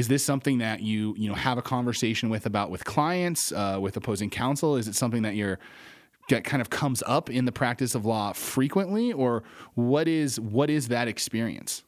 [0.00, 3.76] is this something that you you know have a conversation with about with clients, uh,
[3.78, 4.76] with opposing counsel?
[4.76, 5.58] Is it something that you're
[6.30, 9.42] that kind of comes up in the practice of law frequently, or
[9.74, 11.84] what is what is that experience?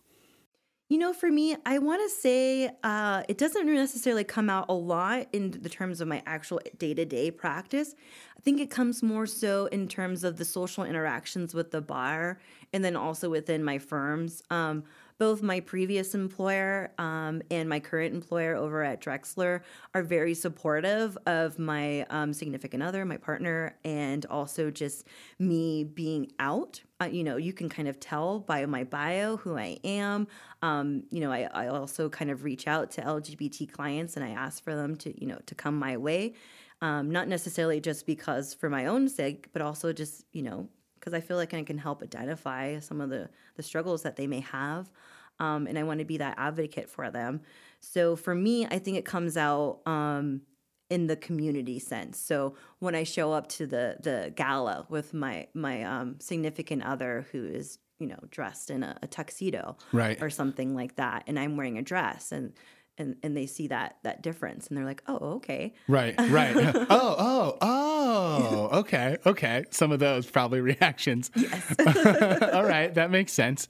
[0.91, 4.75] You know, for me, I want to say uh, it doesn't necessarily come out a
[4.75, 7.95] lot in the terms of my actual day to day practice.
[8.37, 12.41] I think it comes more so in terms of the social interactions with the bar
[12.75, 14.43] and then also within my firms.
[14.51, 14.85] Um,
[15.23, 19.61] both my previous employer um, and my current employer over at Drexler
[19.95, 25.07] are very supportive of my um, significant other, my partner, and also just
[25.39, 26.83] me being out.
[27.01, 30.27] Uh, you know, you can kind of tell by my bio who I am.
[30.61, 34.31] Um, you know, I, I also kind of reach out to LGBT clients and I
[34.31, 36.35] ask for them to, you know, to come my way.
[36.81, 40.69] Um, not necessarily just because for my own sake, but also just, you know,
[41.03, 44.29] because I feel like I can help identify some of the, the struggles that they
[44.29, 44.89] may have.
[45.39, 47.41] Um, and I want to be that advocate for them.
[47.81, 50.43] So for me, I think it comes out um,
[50.89, 52.19] in the community sense.
[52.19, 57.27] So when I show up to the the gala with my my um, significant other
[57.33, 60.21] who is you know, dressed in a, a tuxedo Right.
[60.21, 62.53] or something like that, and I'm wearing a dress, and
[62.99, 66.57] and and they see that that difference, and they're like, oh, okay, Right, right.
[66.75, 68.69] oh, oh, oh.
[68.81, 69.65] Okay, okay.
[69.71, 71.31] Some of those probably reactions.
[71.37, 71.75] Yes.
[72.53, 73.69] All right, that makes sense.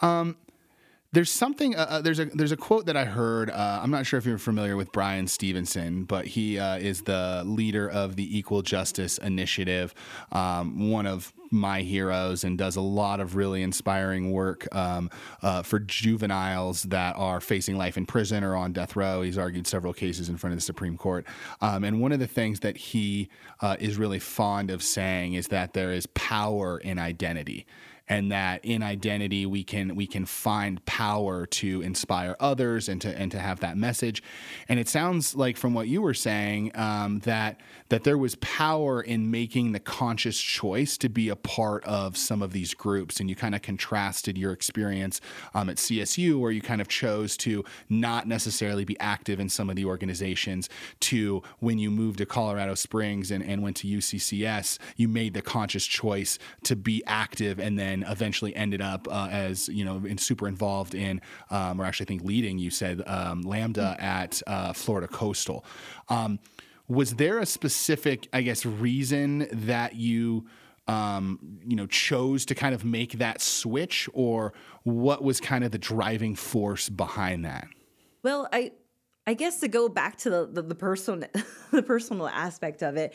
[0.00, 0.36] Um,
[1.16, 1.74] there's something.
[1.74, 3.48] Uh, uh, there's a there's a quote that I heard.
[3.48, 7.42] Uh, I'm not sure if you're familiar with Bryan Stevenson, but he uh, is the
[7.46, 9.94] leader of the Equal Justice Initiative.
[10.30, 15.08] Um, one of my heroes and does a lot of really inspiring work um,
[15.40, 19.22] uh, for juveniles that are facing life in prison or on death row.
[19.22, 21.24] He's argued several cases in front of the Supreme Court.
[21.62, 23.30] Um, and one of the things that he
[23.62, 27.64] uh, is really fond of saying is that there is power in identity
[28.08, 33.18] and that in identity we can we can find power to inspire others and to
[33.18, 34.22] and to have that message.
[34.68, 39.00] And it sounds like from what you were saying um, that that there was power
[39.00, 43.20] in making the conscious choice to be a part of some of these groups.
[43.20, 45.20] And you kind of contrasted your experience
[45.54, 49.70] um, at CSU, where you kind of chose to not necessarily be active in some
[49.70, 50.68] of the organizations,
[51.00, 55.42] to when you moved to Colorado Springs and, and went to UCCS, you made the
[55.42, 60.18] conscious choice to be active and then eventually ended up uh, as, you know, in,
[60.18, 64.72] super involved in, um, or actually I think leading, you said, um, Lambda at uh,
[64.72, 65.64] Florida Coastal.
[66.08, 66.38] Um,
[66.88, 70.46] was there a specific, I guess, reason that you
[70.88, 74.52] um, you know, chose to kind of make that switch, or
[74.84, 77.66] what was kind of the driving force behind that?
[78.22, 78.72] Well, I
[79.26, 81.28] I guess to go back to the the, the personal
[81.72, 83.14] the personal aspect of it,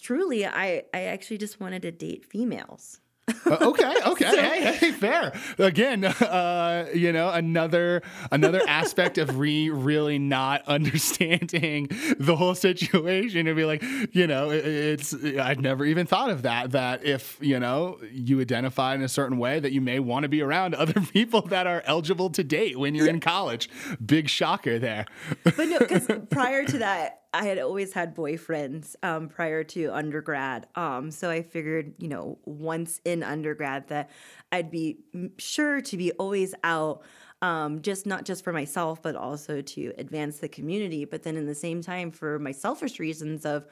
[0.00, 3.00] truly, I I actually just wanted to date females.
[3.46, 5.38] Uh, okay, okay, so, hey, hey, fair.
[5.58, 13.46] Again, uh, you know, another another aspect of re really not understanding the whole situation
[13.46, 13.82] and be like,
[14.12, 16.70] you know, it, it's I'd never even thought of that.
[16.70, 20.28] That if you know you identify in a certain way, that you may want to
[20.30, 23.12] be around other people that are eligible to date when you're yeah.
[23.12, 23.68] in college.
[24.04, 25.04] Big shocker there.
[25.42, 30.68] But no, because prior to that, I had always had boyfriends um, prior to undergrad.
[30.76, 34.10] Um, so I figured, you know, once in undergrad that
[34.52, 35.00] I'd be
[35.38, 37.02] sure to be always out,
[37.42, 41.04] um, just not just for myself, but also to advance the community.
[41.04, 43.66] But then in the same time, for my selfish reasons of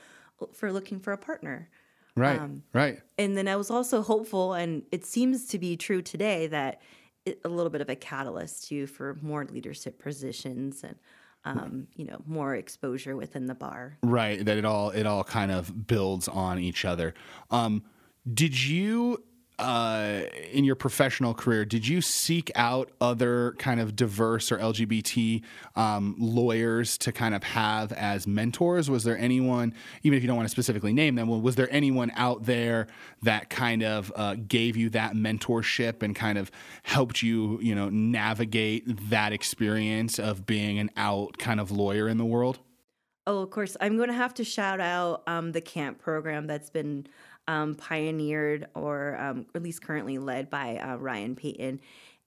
[0.53, 1.71] for looking for a partner.
[2.17, 2.41] Right.
[2.41, 3.01] Um, right.
[3.17, 6.83] And then I was also hopeful, and it seems to be true today that
[7.25, 10.97] it, a little bit of a catalyst too for more leadership positions and
[11.45, 13.99] um, you know, more exposure within the bar.
[14.03, 14.45] Right.
[14.45, 17.15] That it all it all kind of builds on each other.
[17.51, 17.83] Um,
[18.33, 19.23] did you
[19.63, 25.41] uh, in your professional career, did you seek out other kind of diverse or LGBT
[25.77, 28.91] um, lawyers to kind of have as mentors?
[28.91, 29.73] Was there anyone,
[30.03, 32.89] even if you don't want to specifically name them, was there anyone out there
[33.23, 36.51] that kind of uh, gave you that mentorship and kind of
[36.83, 42.19] helped you, you know, navigate that experience of being an out kind of lawyer in
[42.19, 42.59] the world?
[43.25, 43.77] Oh, of course.
[43.81, 47.07] I'm going to have to shout out um, the camp program that's been
[47.49, 51.81] um, pioneered or um, at least currently led by uh, Ryan Payton.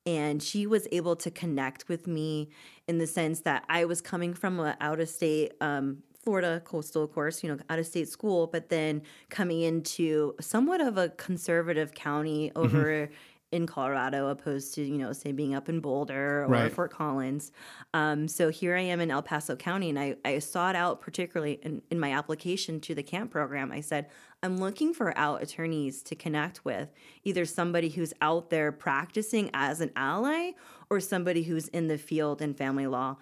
[0.06, 2.50] And she was able to connect with me
[2.88, 7.08] in the sense that I was coming from an out of state um, Florida coastal
[7.08, 11.94] course, you know, out of state school, but then coming into somewhat of a conservative
[11.94, 12.66] county mm-hmm.
[12.66, 13.14] over mm-hmm
[13.56, 16.72] in Colorado, opposed to you know say being up in Boulder or right.
[16.72, 17.52] Fort Collins.
[17.94, 21.54] Um, so here I am in El Paso County, and I, I sought out particularly
[21.64, 23.72] in, in my application to the camp program.
[23.72, 24.08] I said
[24.46, 26.90] I'm looking for out attorneys to connect with,
[27.24, 30.52] either somebody who's out there practicing as an ally
[30.90, 33.18] or somebody who's in the field in family law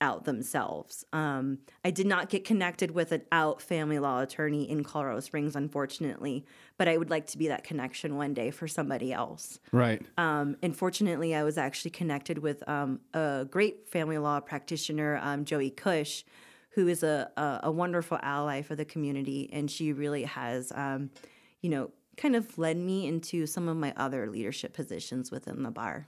[0.00, 1.04] out themselves.
[1.12, 5.54] Um, I did not get connected with an out family law attorney in Colorado Springs,
[5.54, 6.44] unfortunately,
[6.76, 9.60] but I would like to be that connection one day for somebody else.
[9.72, 10.04] Right.
[10.16, 15.44] Um, and fortunately, I was actually connected with um, a great family law practitioner, um,
[15.44, 16.24] Joey Cush,
[16.78, 19.50] who is a, a, a, wonderful ally for the community.
[19.52, 21.10] And she really has, um,
[21.60, 25.72] you know, kind of led me into some of my other leadership positions within the
[25.72, 26.06] bar.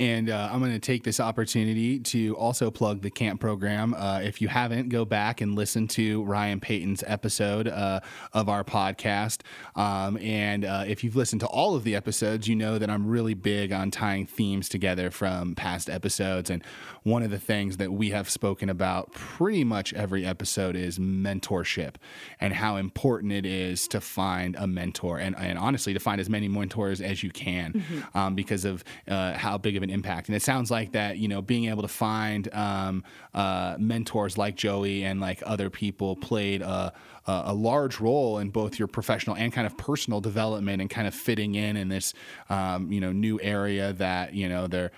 [0.00, 3.92] And uh, I'm going to take this opportunity to also plug the camp program.
[3.92, 8.00] Uh, if you haven't, go back and listen to Ryan Payton's episode uh,
[8.32, 9.42] of our podcast.
[9.76, 13.06] Um, and uh, if you've listened to all of the episodes, you know that I'm
[13.06, 16.48] really big on tying themes together from past episodes.
[16.48, 16.64] And
[17.02, 21.96] one of the things that we have spoken about pretty much every episode is mentorship
[22.40, 26.30] and how important it is to find a mentor and, and honestly to find as
[26.30, 28.18] many mentors as you can mm-hmm.
[28.18, 30.28] um, because of uh, how big of an an impact.
[30.28, 34.56] And it sounds like that, you know, being able to find um, uh, mentors like
[34.56, 36.92] Joey and like other people played a,
[37.26, 41.06] a, a, large role in both your professional and kind of personal development and kind
[41.06, 42.14] of fitting in in this,
[42.48, 44.90] um, you know, new area that, you know, there,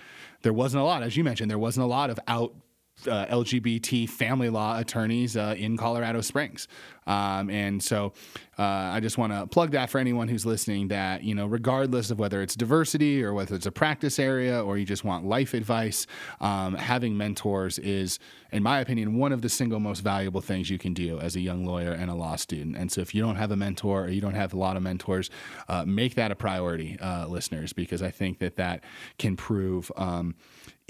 [0.42, 2.54] there wasn't a lot, as you mentioned, there wasn't a lot of out
[3.06, 6.68] uh, LGBT family law attorneys uh, in Colorado Springs.
[7.06, 8.12] Um, and so
[8.58, 12.10] uh, I just want to plug that for anyone who's listening that, you know, regardless
[12.10, 15.54] of whether it's diversity or whether it's a practice area or you just want life
[15.54, 16.06] advice,
[16.40, 18.18] um, having mentors is,
[18.52, 21.40] in my opinion, one of the single most valuable things you can do as a
[21.40, 22.76] young lawyer and a law student.
[22.76, 24.82] And so if you don't have a mentor or you don't have a lot of
[24.82, 25.30] mentors,
[25.68, 28.84] uh, make that a priority, uh, listeners, because I think that that
[29.18, 30.34] can prove um,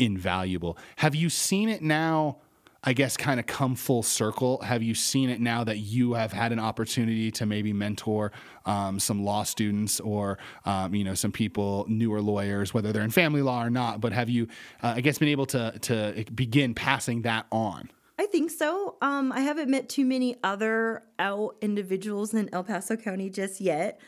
[0.05, 0.77] invaluable.
[0.97, 2.39] Have you seen it now?
[2.85, 4.61] I guess, kind of come full circle?
[4.63, 8.33] Have you seen it now that you have had an opportunity to maybe mentor
[8.67, 13.11] um, some law students or, um, you know, some people, newer lawyers, whether they're in
[13.11, 14.01] family law or not?
[14.01, 14.49] But have you,
[14.83, 17.89] uh, I guess, been able to to begin passing that on?
[18.19, 18.97] I think so.
[19.01, 24.01] Um, I haven't met too many other out individuals in El Paso County just yet.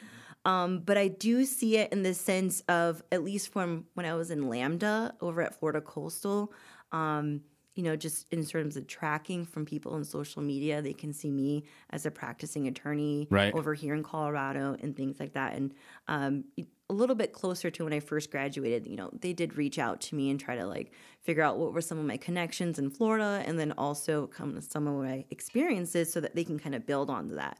[0.45, 4.14] Um, but I do see it in the sense of, at least from when I
[4.14, 6.53] was in Lambda over at Florida Coastal,
[6.92, 7.40] um,
[7.74, 11.30] you know, just in terms of tracking from people on social media, they can see
[11.30, 13.53] me as a practicing attorney right.
[13.53, 15.55] over here in Colorado and things like that.
[15.55, 15.74] And
[16.07, 16.45] um,
[16.88, 20.01] a little bit closer to when I first graduated, you know, they did reach out
[20.03, 20.92] to me and try to like
[21.22, 24.62] figure out what were some of my connections in Florida and then also come to
[24.62, 27.59] some of my experiences so that they can kind of build onto that.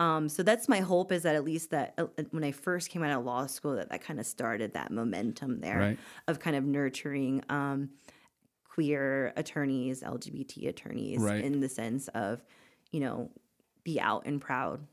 [0.00, 3.02] Um, so that's my hope is that at least that uh, when I first came
[3.04, 5.98] out of law school, that that kind of started that momentum there right.
[6.26, 7.42] of kind of nurturing.
[7.48, 7.90] Um,
[8.74, 11.44] queer attorneys, LGBT attorneys, right.
[11.44, 12.42] in the sense of,
[12.90, 13.30] you know,
[13.84, 14.84] be out and proud.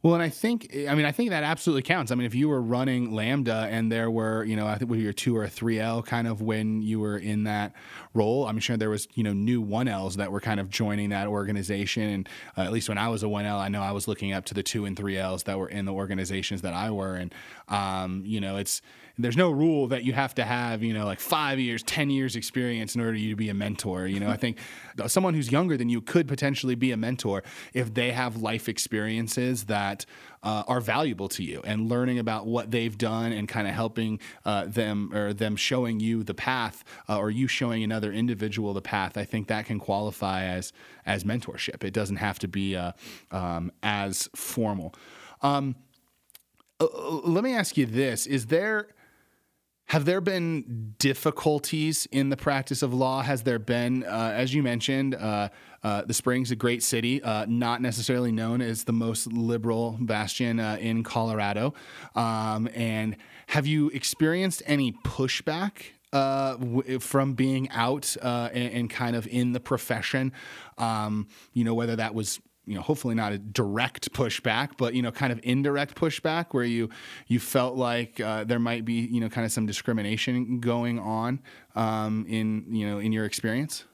[0.00, 2.12] Well, and I think, I mean, I think that absolutely counts.
[2.12, 5.04] I mean, if you were running Lambda and there were, you know, I think we
[5.04, 7.72] were two or three L kind of when you were in that
[8.14, 11.10] role, I'm sure there was, you know, new one Ls that were kind of joining
[11.10, 12.04] that organization.
[12.04, 14.32] And uh, at least when I was a one L, I know I was looking
[14.32, 17.16] up to the two and three Ls that were in the organizations that I were.
[17.16, 17.34] And,
[17.66, 18.80] um, you know, it's,
[19.18, 22.36] there's no rule that you have to have, you know, like five years, 10 years
[22.36, 24.06] experience in order you to be a mentor.
[24.06, 24.58] You know, I think
[25.08, 27.42] someone who's younger than you could potentially be a mentor
[27.74, 30.06] if they have life experiences that
[30.44, 34.20] uh, are valuable to you and learning about what they've done and kind of helping
[34.44, 38.80] uh, them or them showing you the path uh, or you showing another individual the
[38.80, 39.16] path.
[39.16, 40.72] I think that can qualify as,
[41.04, 41.82] as mentorship.
[41.82, 42.92] It doesn't have to be uh,
[43.32, 44.94] um, as formal.
[45.42, 45.74] Um,
[46.80, 46.86] uh,
[47.24, 48.88] let me ask you this: Is there
[49.88, 53.22] have there been difficulties in the practice of law?
[53.22, 55.48] Has there been, uh, as you mentioned, uh,
[55.82, 60.60] uh, the Springs, a great city, uh, not necessarily known as the most liberal bastion
[60.60, 61.72] uh, in Colorado?
[62.14, 63.16] Um, and
[63.46, 69.26] have you experienced any pushback uh, w- from being out uh, and, and, kind of
[69.26, 70.32] in the profession.
[70.78, 75.02] Um, you know, whether that was you know hopefully not a direct pushback but you
[75.02, 76.88] know kind of indirect pushback where you
[77.26, 81.40] you felt like uh, there might be you know kind of some discrimination going on
[81.74, 83.84] um, in you know in your experience?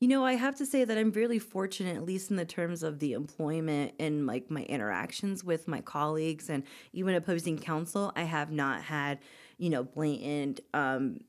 [0.00, 2.82] You know i have to say that i'm really fortunate at least in the terms
[2.82, 6.62] of the employment and like my interactions with my colleagues and
[6.92, 9.20] even opposing counsel i have not had
[9.56, 11.20] you know blatant um,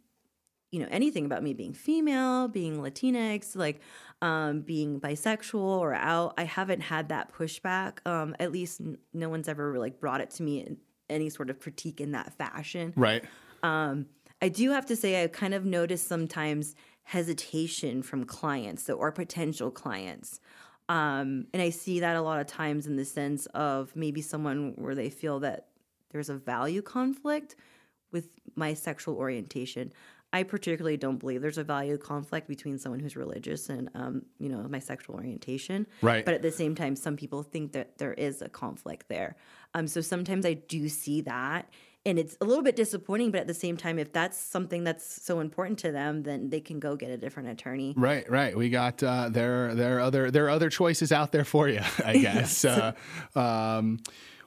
[0.71, 3.79] you know anything about me being female being latinx like
[4.21, 8.05] um, being bisexual or out i haven't had that pushback.
[8.07, 10.77] Um, at least n- no one's ever like brought it to me in
[11.09, 12.93] any sort of critique in that fashion.
[12.95, 13.23] Right.
[13.63, 14.07] Um,
[14.41, 19.71] i do have to say i kind of noticed sometimes hesitation from clients or potential
[19.71, 20.39] clients.
[20.87, 24.73] Um, and i see that a lot of times in the sense of maybe someone
[24.77, 25.67] where they feel that
[26.11, 27.55] there's a value conflict
[28.11, 29.91] with my sexual orientation
[30.35, 34.49] I particularly don't believe there's a value conflict between someone who's religious and, um, you
[34.49, 35.87] know, my sexual orientation.
[36.01, 36.25] Right.
[36.25, 39.37] But at the same time, some people think that there is a conflict there.
[39.73, 41.69] Um, so sometimes I do see that,
[42.05, 43.31] and it's a little bit disappointing.
[43.31, 46.59] But at the same time, if that's something that's so important to them, then they
[46.59, 47.93] can go get a different attorney.
[47.95, 48.29] Right.
[48.29, 48.57] Right.
[48.57, 49.73] We got uh, there.
[49.73, 51.81] There are other there are other choices out there for you.
[52.03, 52.65] I guess.
[52.65, 52.93] yes.
[53.35, 53.99] uh, um,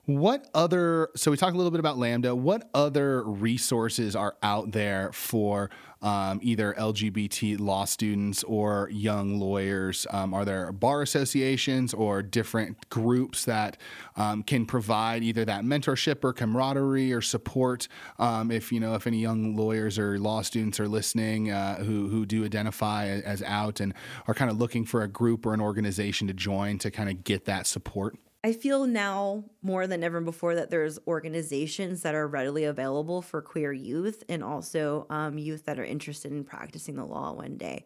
[0.09, 2.35] what other, so we talked a little bit about Lambda.
[2.35, 5.69] What other resources are out there for
[6.01, 10.07] um, either LGBT law students or young lawyers?
[10.09, 13.77] Um, are there bar associations or different groups that
[14.17, 17.87] um, can provide either that mentorship or camaraderie or support?
[18.19, 22.09] Um, if you know, if any young lawyers or law students are listening uh, who
[22.09, 23.93] who do identify as out and
[24.27, 27.25] are kind of looking for a group or an organization to join to kind of
[27.25, 28.17] get that support.
[28.45, 33.43] I feel now more than ever before that there's organizations that are readily available for
[33.43, 37.85] queer youth and also um, youth that are interested in practicing the law one day.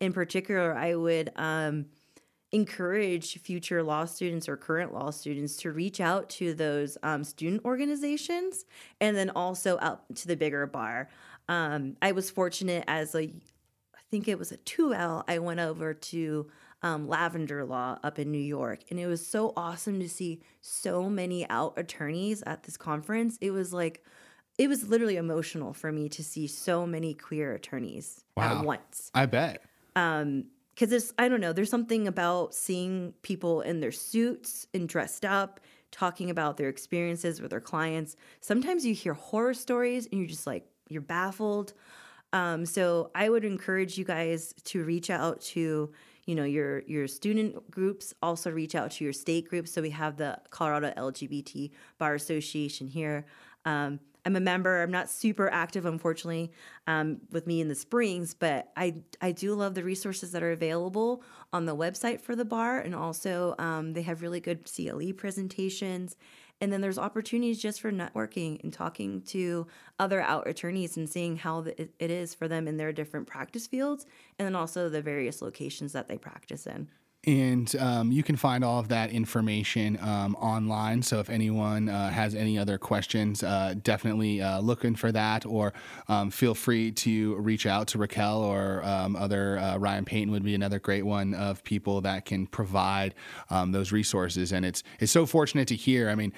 [0.00, 1.86] In particular, I would um,
[2.52, 7.64] encourage future law students or current law students to reach out to those um, student
[7.64, 8.66] organizations
[9.00, 11.08] and then also out to the bigger bar.
[11.48, 15.94] Um, I was fortunate as a, I think it was a 2L, I went over
[15.94, 16.50] to
[16.86, 18.80] um, Lavender Law up in New York.
[18.90, 23.36] And it was so awesome to see so many out attorneys at this conference.
[23.40, 24.04] It was like,
[24.56, 28.58] it was literally emotional for me to see so many queer attorneys wow.
[28.58, 29.10] at once.
[29.14, 29.62] I bet.
[29.96, 34.86] Um, because there's I don't know, there's something about seeing people in their suits and
[34.86, 35.58] dressed up
[35.90, 38.14] talking about their experiences with their clients.
[38.40, 41.72] Sometimes you hear horror stories and you're just like you're baffled.
[42.34, 45.92] Um, so I would encourage you guys to reach out to
[46.26, 49.72] you know your your student groups also reach out to your state groups.
[49.72, 53.24] So we have the colorado lgbt bar association here.
[53.64, 54.82] Um, i'm a member.
[54.82, 56.52] I'm not super active unfortunately
[56.86, 60.52] um, with me in the springs but i i do love the resources that are
[60.52, 61.22] available
[61.52, 62.80] on the website for the bar.
[62.80, 66.16] And also um, they have really good cle presentations
[66.60, 69.66] and then there's opportunities just for networking and talking to
[69.98, 74.06] other out attorneys and seeing how it is for them in their different practice fields
[74.38, 76.88] and then also the various locations that they practice in.
[77.26, 81.02] And um, you can find all of that information um, online.
[81.02, 85.72] So if anyone uh, has any other questions, uh, definitely uh, looking for that, or
[86.06, 89.58] um, feel free to reach out to Raquel or um, other.
[89.58, 93.14] Uh, Ryan Payton would be another great one of people that can provide
[93.50, 94.52] um, those resources.
[94.52, 96.08] And it's it's so fortunate to hear.
[96.08, 96.32] I mean.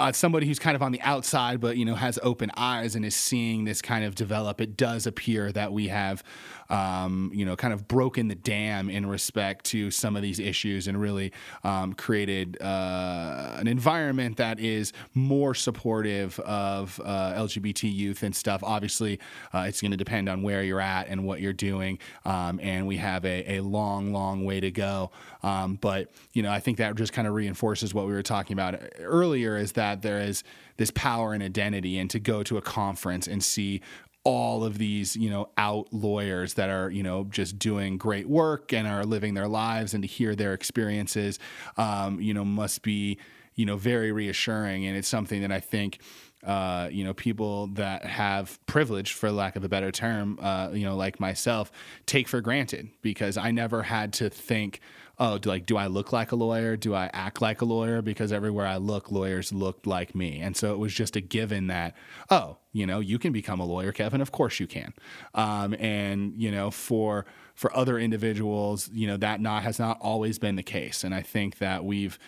[0.00, 3.04] Uh, somebody who's kind of on the outside, but you know has open eyes and
[3.04, 6.22] is seeing this kind of develop, it does appear that we have,
[6.70, 10.86] um, you know, kind of broken the dam in respect to some of these issues
[10.86, 11.32] and really
[11.64, 18.62] um, created uh, an environment that is more supportive of uh, LGBT youth and stuff.
[18.62, 19.18] Obviously,
[19.52, 22.86] uh, it's going to depend on where you're at and what you're doing, um, and
[22.86, 25.10] we have a, a, long, long way to go.
[25.42, 28.54] Um, but you know, I think that just kind of reinforces what we were talking
[28.54, 29.56] about earlier.
[29.56, 30.44] Is that that there is
[30.76, 33.80] this power and identity and to go to a conference and see
[34.24, 38.72] all of these, you know, out lawyers that are, you know, just doing great work
[38.72, 41.38] and are living their lives and to hear their experiences,
[41.76, 43.18] um, you know, must be,
[43.54, 44.86] you know, very reassuring.
[44.86, 46.00] And it's something that I think,
[46.44, 50.84] uh, you know, people that have privilege, for lack of a better term, uh, you
[50.84, 51.72] know, like myself,
[52.06, 54.80] take for granted because I never had to think,
[55.18, 56.76] oh, do, like, do I look like a lawyer?
[56.76, 58.02] Do I act like a lawyer?
[58.02, 60.40] Because everywhere I look, lawyers looked like me.
[60.40, 61.96] And so it was just a given that,
[62.30, 64.20] oh, you know, you can become a lawyer, Kevin.
[64.20, 64.94] Of course you can.
[65.34, 70.38] Um, and, you know, for, for other individuals, you know, that not has not always
[70.38, 71.02] been the case.
[71.02, 72.18] And I think that we've,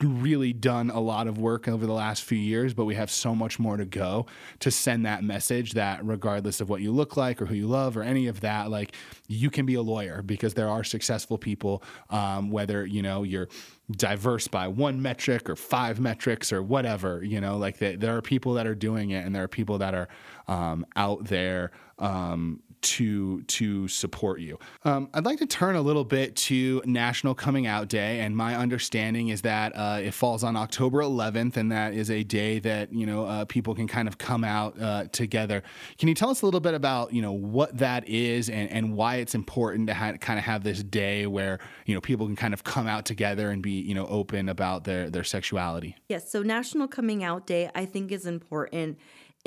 [0.00, 3.34] really done a lot of work over the last few years, but we have so
[3.34, 4.26] much more to go
[4.60, 7.96] to send that message that regardless of what you look like or who you love
[7.96, 8.92] or any of that, like
[9.26, 13.48] you can be a lawyer because there are successful people, um, whether, you know, you're
[13.90, 18.22] diverse by one metric or five metrics or whatever, you know, like they, there are
[18.22, 20.08] people that are doing it and there are people that are
[20.46, 24.58] um, out there um, to to support you.
[24.84, 28.56] Um, I'd like to turn a little bit to National Coming Out Day, and my
[28.56, 32.92] understanding is that uh, it falls on October 11th, and that is a day that
[32.92, 35.62] you know uh, people can kind of come out uh, together.
[35.98, 38.94] Can you tell us a little bit about you know what that is and, and
[38.94, 42.36] why it's important to ha- kind of have this day where you know people can
[42.36, 45.96] kind of come out together and be you know open about their their sexuality?
[46.08, 48.98] Yes, so National Coming Out Day I think is important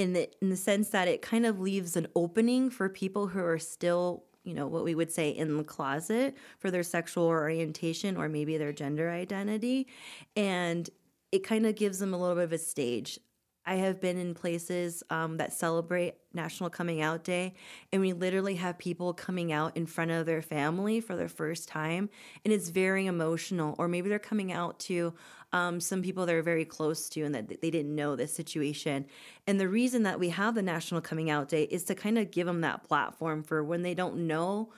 [0.01, 3.39] in the in the sense that it kind of leaves an opening for people who
[3.39, 8.17] are still you know what we would say in the closet for their sexual orientation
[8.17, 9.87] or maybe their gender identity
[10.35, 10.89] and
[11.31, 13.19] it kind of gives them a little bit of a stage
[13.65, 17.53] I have been in places um, that celebrate National Coming Out Day,
[17.93, 21.67] and we literally have people coming out in front of their family for their first
[21.67, 22.09] time,
[22.43, 23.75] and it's very emotional.
[23.77, 25.13] Or maybe they're coming out to
[25.53, 29.05] um, some people they're very close to and that they didn't know this situation.
[29.47, 32.31] And the reason that we have the National Coming Out Day is to kind of
[32.31, 34.71] give them that platform for when they don't know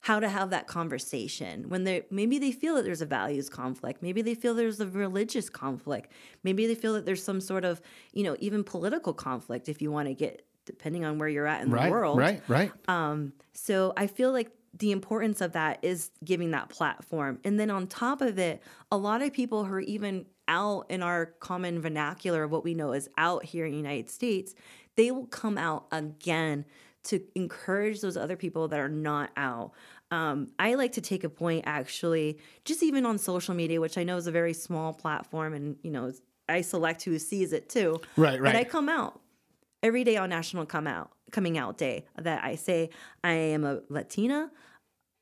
[0.00, 1.68] how to have that conversation.
[1.68, 4.86] When they maybe they feel that there's a values conflict maybe they feel there's a
[4.86, 6.12] religious conflict
[6.42, 7.80] maybe they feel that there's some sort of
[8.12, 11.62] you know even political conflict if you want to get depending on where you're at
[11.62, 12.18] in right, the world.
[12.18, 12.72] right right.
[12.88, 17.70] Um so i feel like the importance of that is giving that platform and then
[17.70, 18.62] on top of it
[18.92, 22.74] a lot of people who are even out in our common vernacular of what we
[22.74, 24.54] know is out here in the united states
[24.96, 26.64] they will come out again
[27.04, 29.72] to encourage those other people that are not out.
[30.10, 34.04] Um, I like to take a point actually, just even on social media, which I
[34.04, 36.12] know is a very small platform, and you know,
[36.48, 38.00] I select who sees it too.
[38.16, 38.52] Right, right.
[38.52, 39.20] But I come out
[39.82, 42.90] every day on National Come Out Coming Out Day that I say
[43.22, 44.50] I am a Latina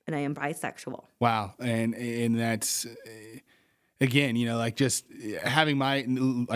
[0.07, 1.05] and I am bisexual.
[1.21, 3.41] Wow, and and that's eh,
[4.01, 6.05] again, you know, like just eh, having my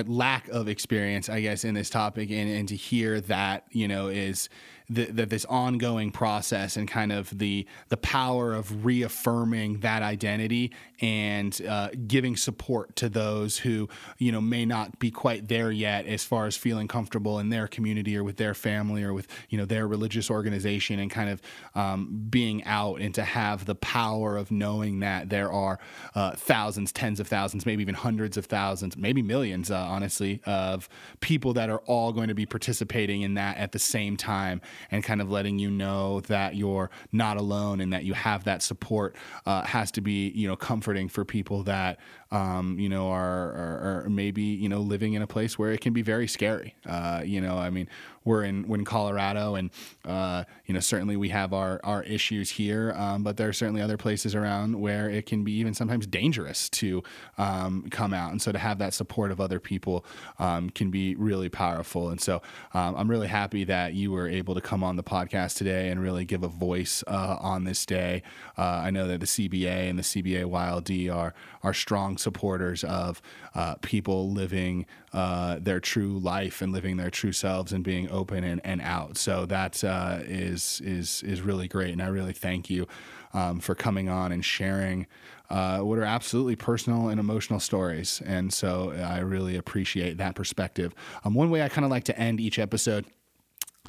[0.06, 4.08] lack of experience, I guess, in this topic, and and to hear that, you know,
[4.08, 4.48] is
[4.90, 11.62] that this ongoing process and kind of the the power of reaffirming that identity and
[11.66, 13.88] uh, giving support to those who
[14.18, 17.66] you know may not be quite there yet as far as feeling comfortable in their
[17.68, 21.40] community or with their family or with you know their religious organization and kind of
[21.74, 25.78] um, being out and to have the power of knowing that there are
[26.14, 30.88] uh, thousands, tens of thousands, maybe even hundreds of thousands, maybe millions, uh, honestly, of
[31.20, 35.04] people that are all going to be participating in that at the same time and
[35.04, 39.16] kind of letting you know that you're not alone and that you have that support
[39.46, 41.98] uh, has to be you know comforting for people that
[42.32, 45.80] um, you know are, are, are, maybe you know living in a place where it
[45.80, 46.74] can be very scary.
[46.86, 47.88] Uh, you know, I mean,
[48.24, 49.70] we're in we're in Colorado, and
[50.04, 53.80] uh, you know certainly we have our our issues here, um, but there are certainly
[53.80, 57.02] other places around where it can be even sometimes dangerous to
[57.38, 60.04] um, come out, and so to have that support of other people
[60.38, 62.10] um, can be really powerful.
[62.10, 62.42] And so
[62.74, 66.00] um, I'm really happy that you were able to come on the podcast today and
[66.00, 68.22] really give a voice uh, on this day.
[68.56, 73.20] Uh, I know that the CBA and the CBA YLD are are strong supporters of
[73.54, 78.44] uh, people living uh, their true life and living their true selves and being open
[78.44, 79.16] and, and out.
[79.16, 82.86] So that uh, is is is really great, and I really thank you
[83.32, 85.06] um, for coming on and sharing
[85.50, 88.22] uh, what are absolutely personal and emotional stories.
[88.24, 90.94] And so I really appreciate that perspective.
[91.24, 93.06] Um, one way I kind of like to end each episode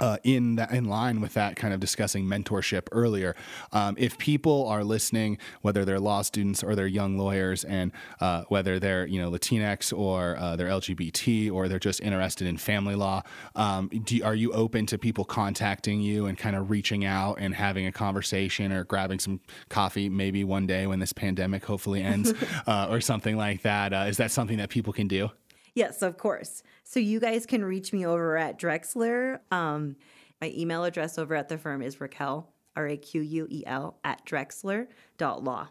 [0.01, 3.35] uh, in that in line with that kind of discussing mentorship earlier.
[3.71, 8.43] Um, if people are listening, whether they're law students or they're young lawyers, and uh,
[8.49, 12.95] whether they're you know Latinx or uh, they're LGBT or they're just interested in family
[12.95, 13.21] law,
[13.55, 17.53] um, do, are you open to people contacting you and kind of reaching out and
[17.53, 19.39] having a conversation or grabbing some
[19.69, 22.33] coffee maybe one day when this pandemic hopefully ends
[22.67, 23.93] uh, or something like that?
[23.93, 25.29] Uh, is that something that people can do?
[25.73, 26.63] Yes, of course.
[26.83, 29.39] So you guys can reach me over at Drexler.
[29.51, 29.95] Um,
[30.41, 33.97] my email address over at the firm is Raquel, R A Q U E L,
[34.03, 35.67] at drexler.law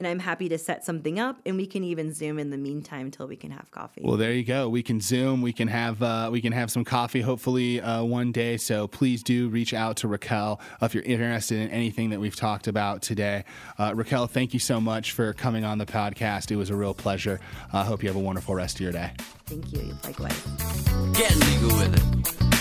[0.00, 3.06] and I'm happy to set something up and we can even zoom in the meantime
[3.06, 4.00] until we can have coffee.
[4.02, 4.68] Well, there you go.
[4.68, 8.32] We can zoom, we can have uh, we can have some coffee hopefully uh, one
[8.32, 8.56] day.
[8.56, 12.66] So please do reach out to Raquel if you're interested in anything that we've talked
[12.66, 13.44] about today.
[13.78, 16.50] Uh, Raquel, thank you so much for coming on the podcast.
[16.50, 17.38] It was a real pleasure.
[17.72, 19.12] I hope you have a wonderful rest of your day.
[19.46, 19.94] Thank you.
[20.04, 20.42] Likewise.
[21.12, 22.59] Get legal with it.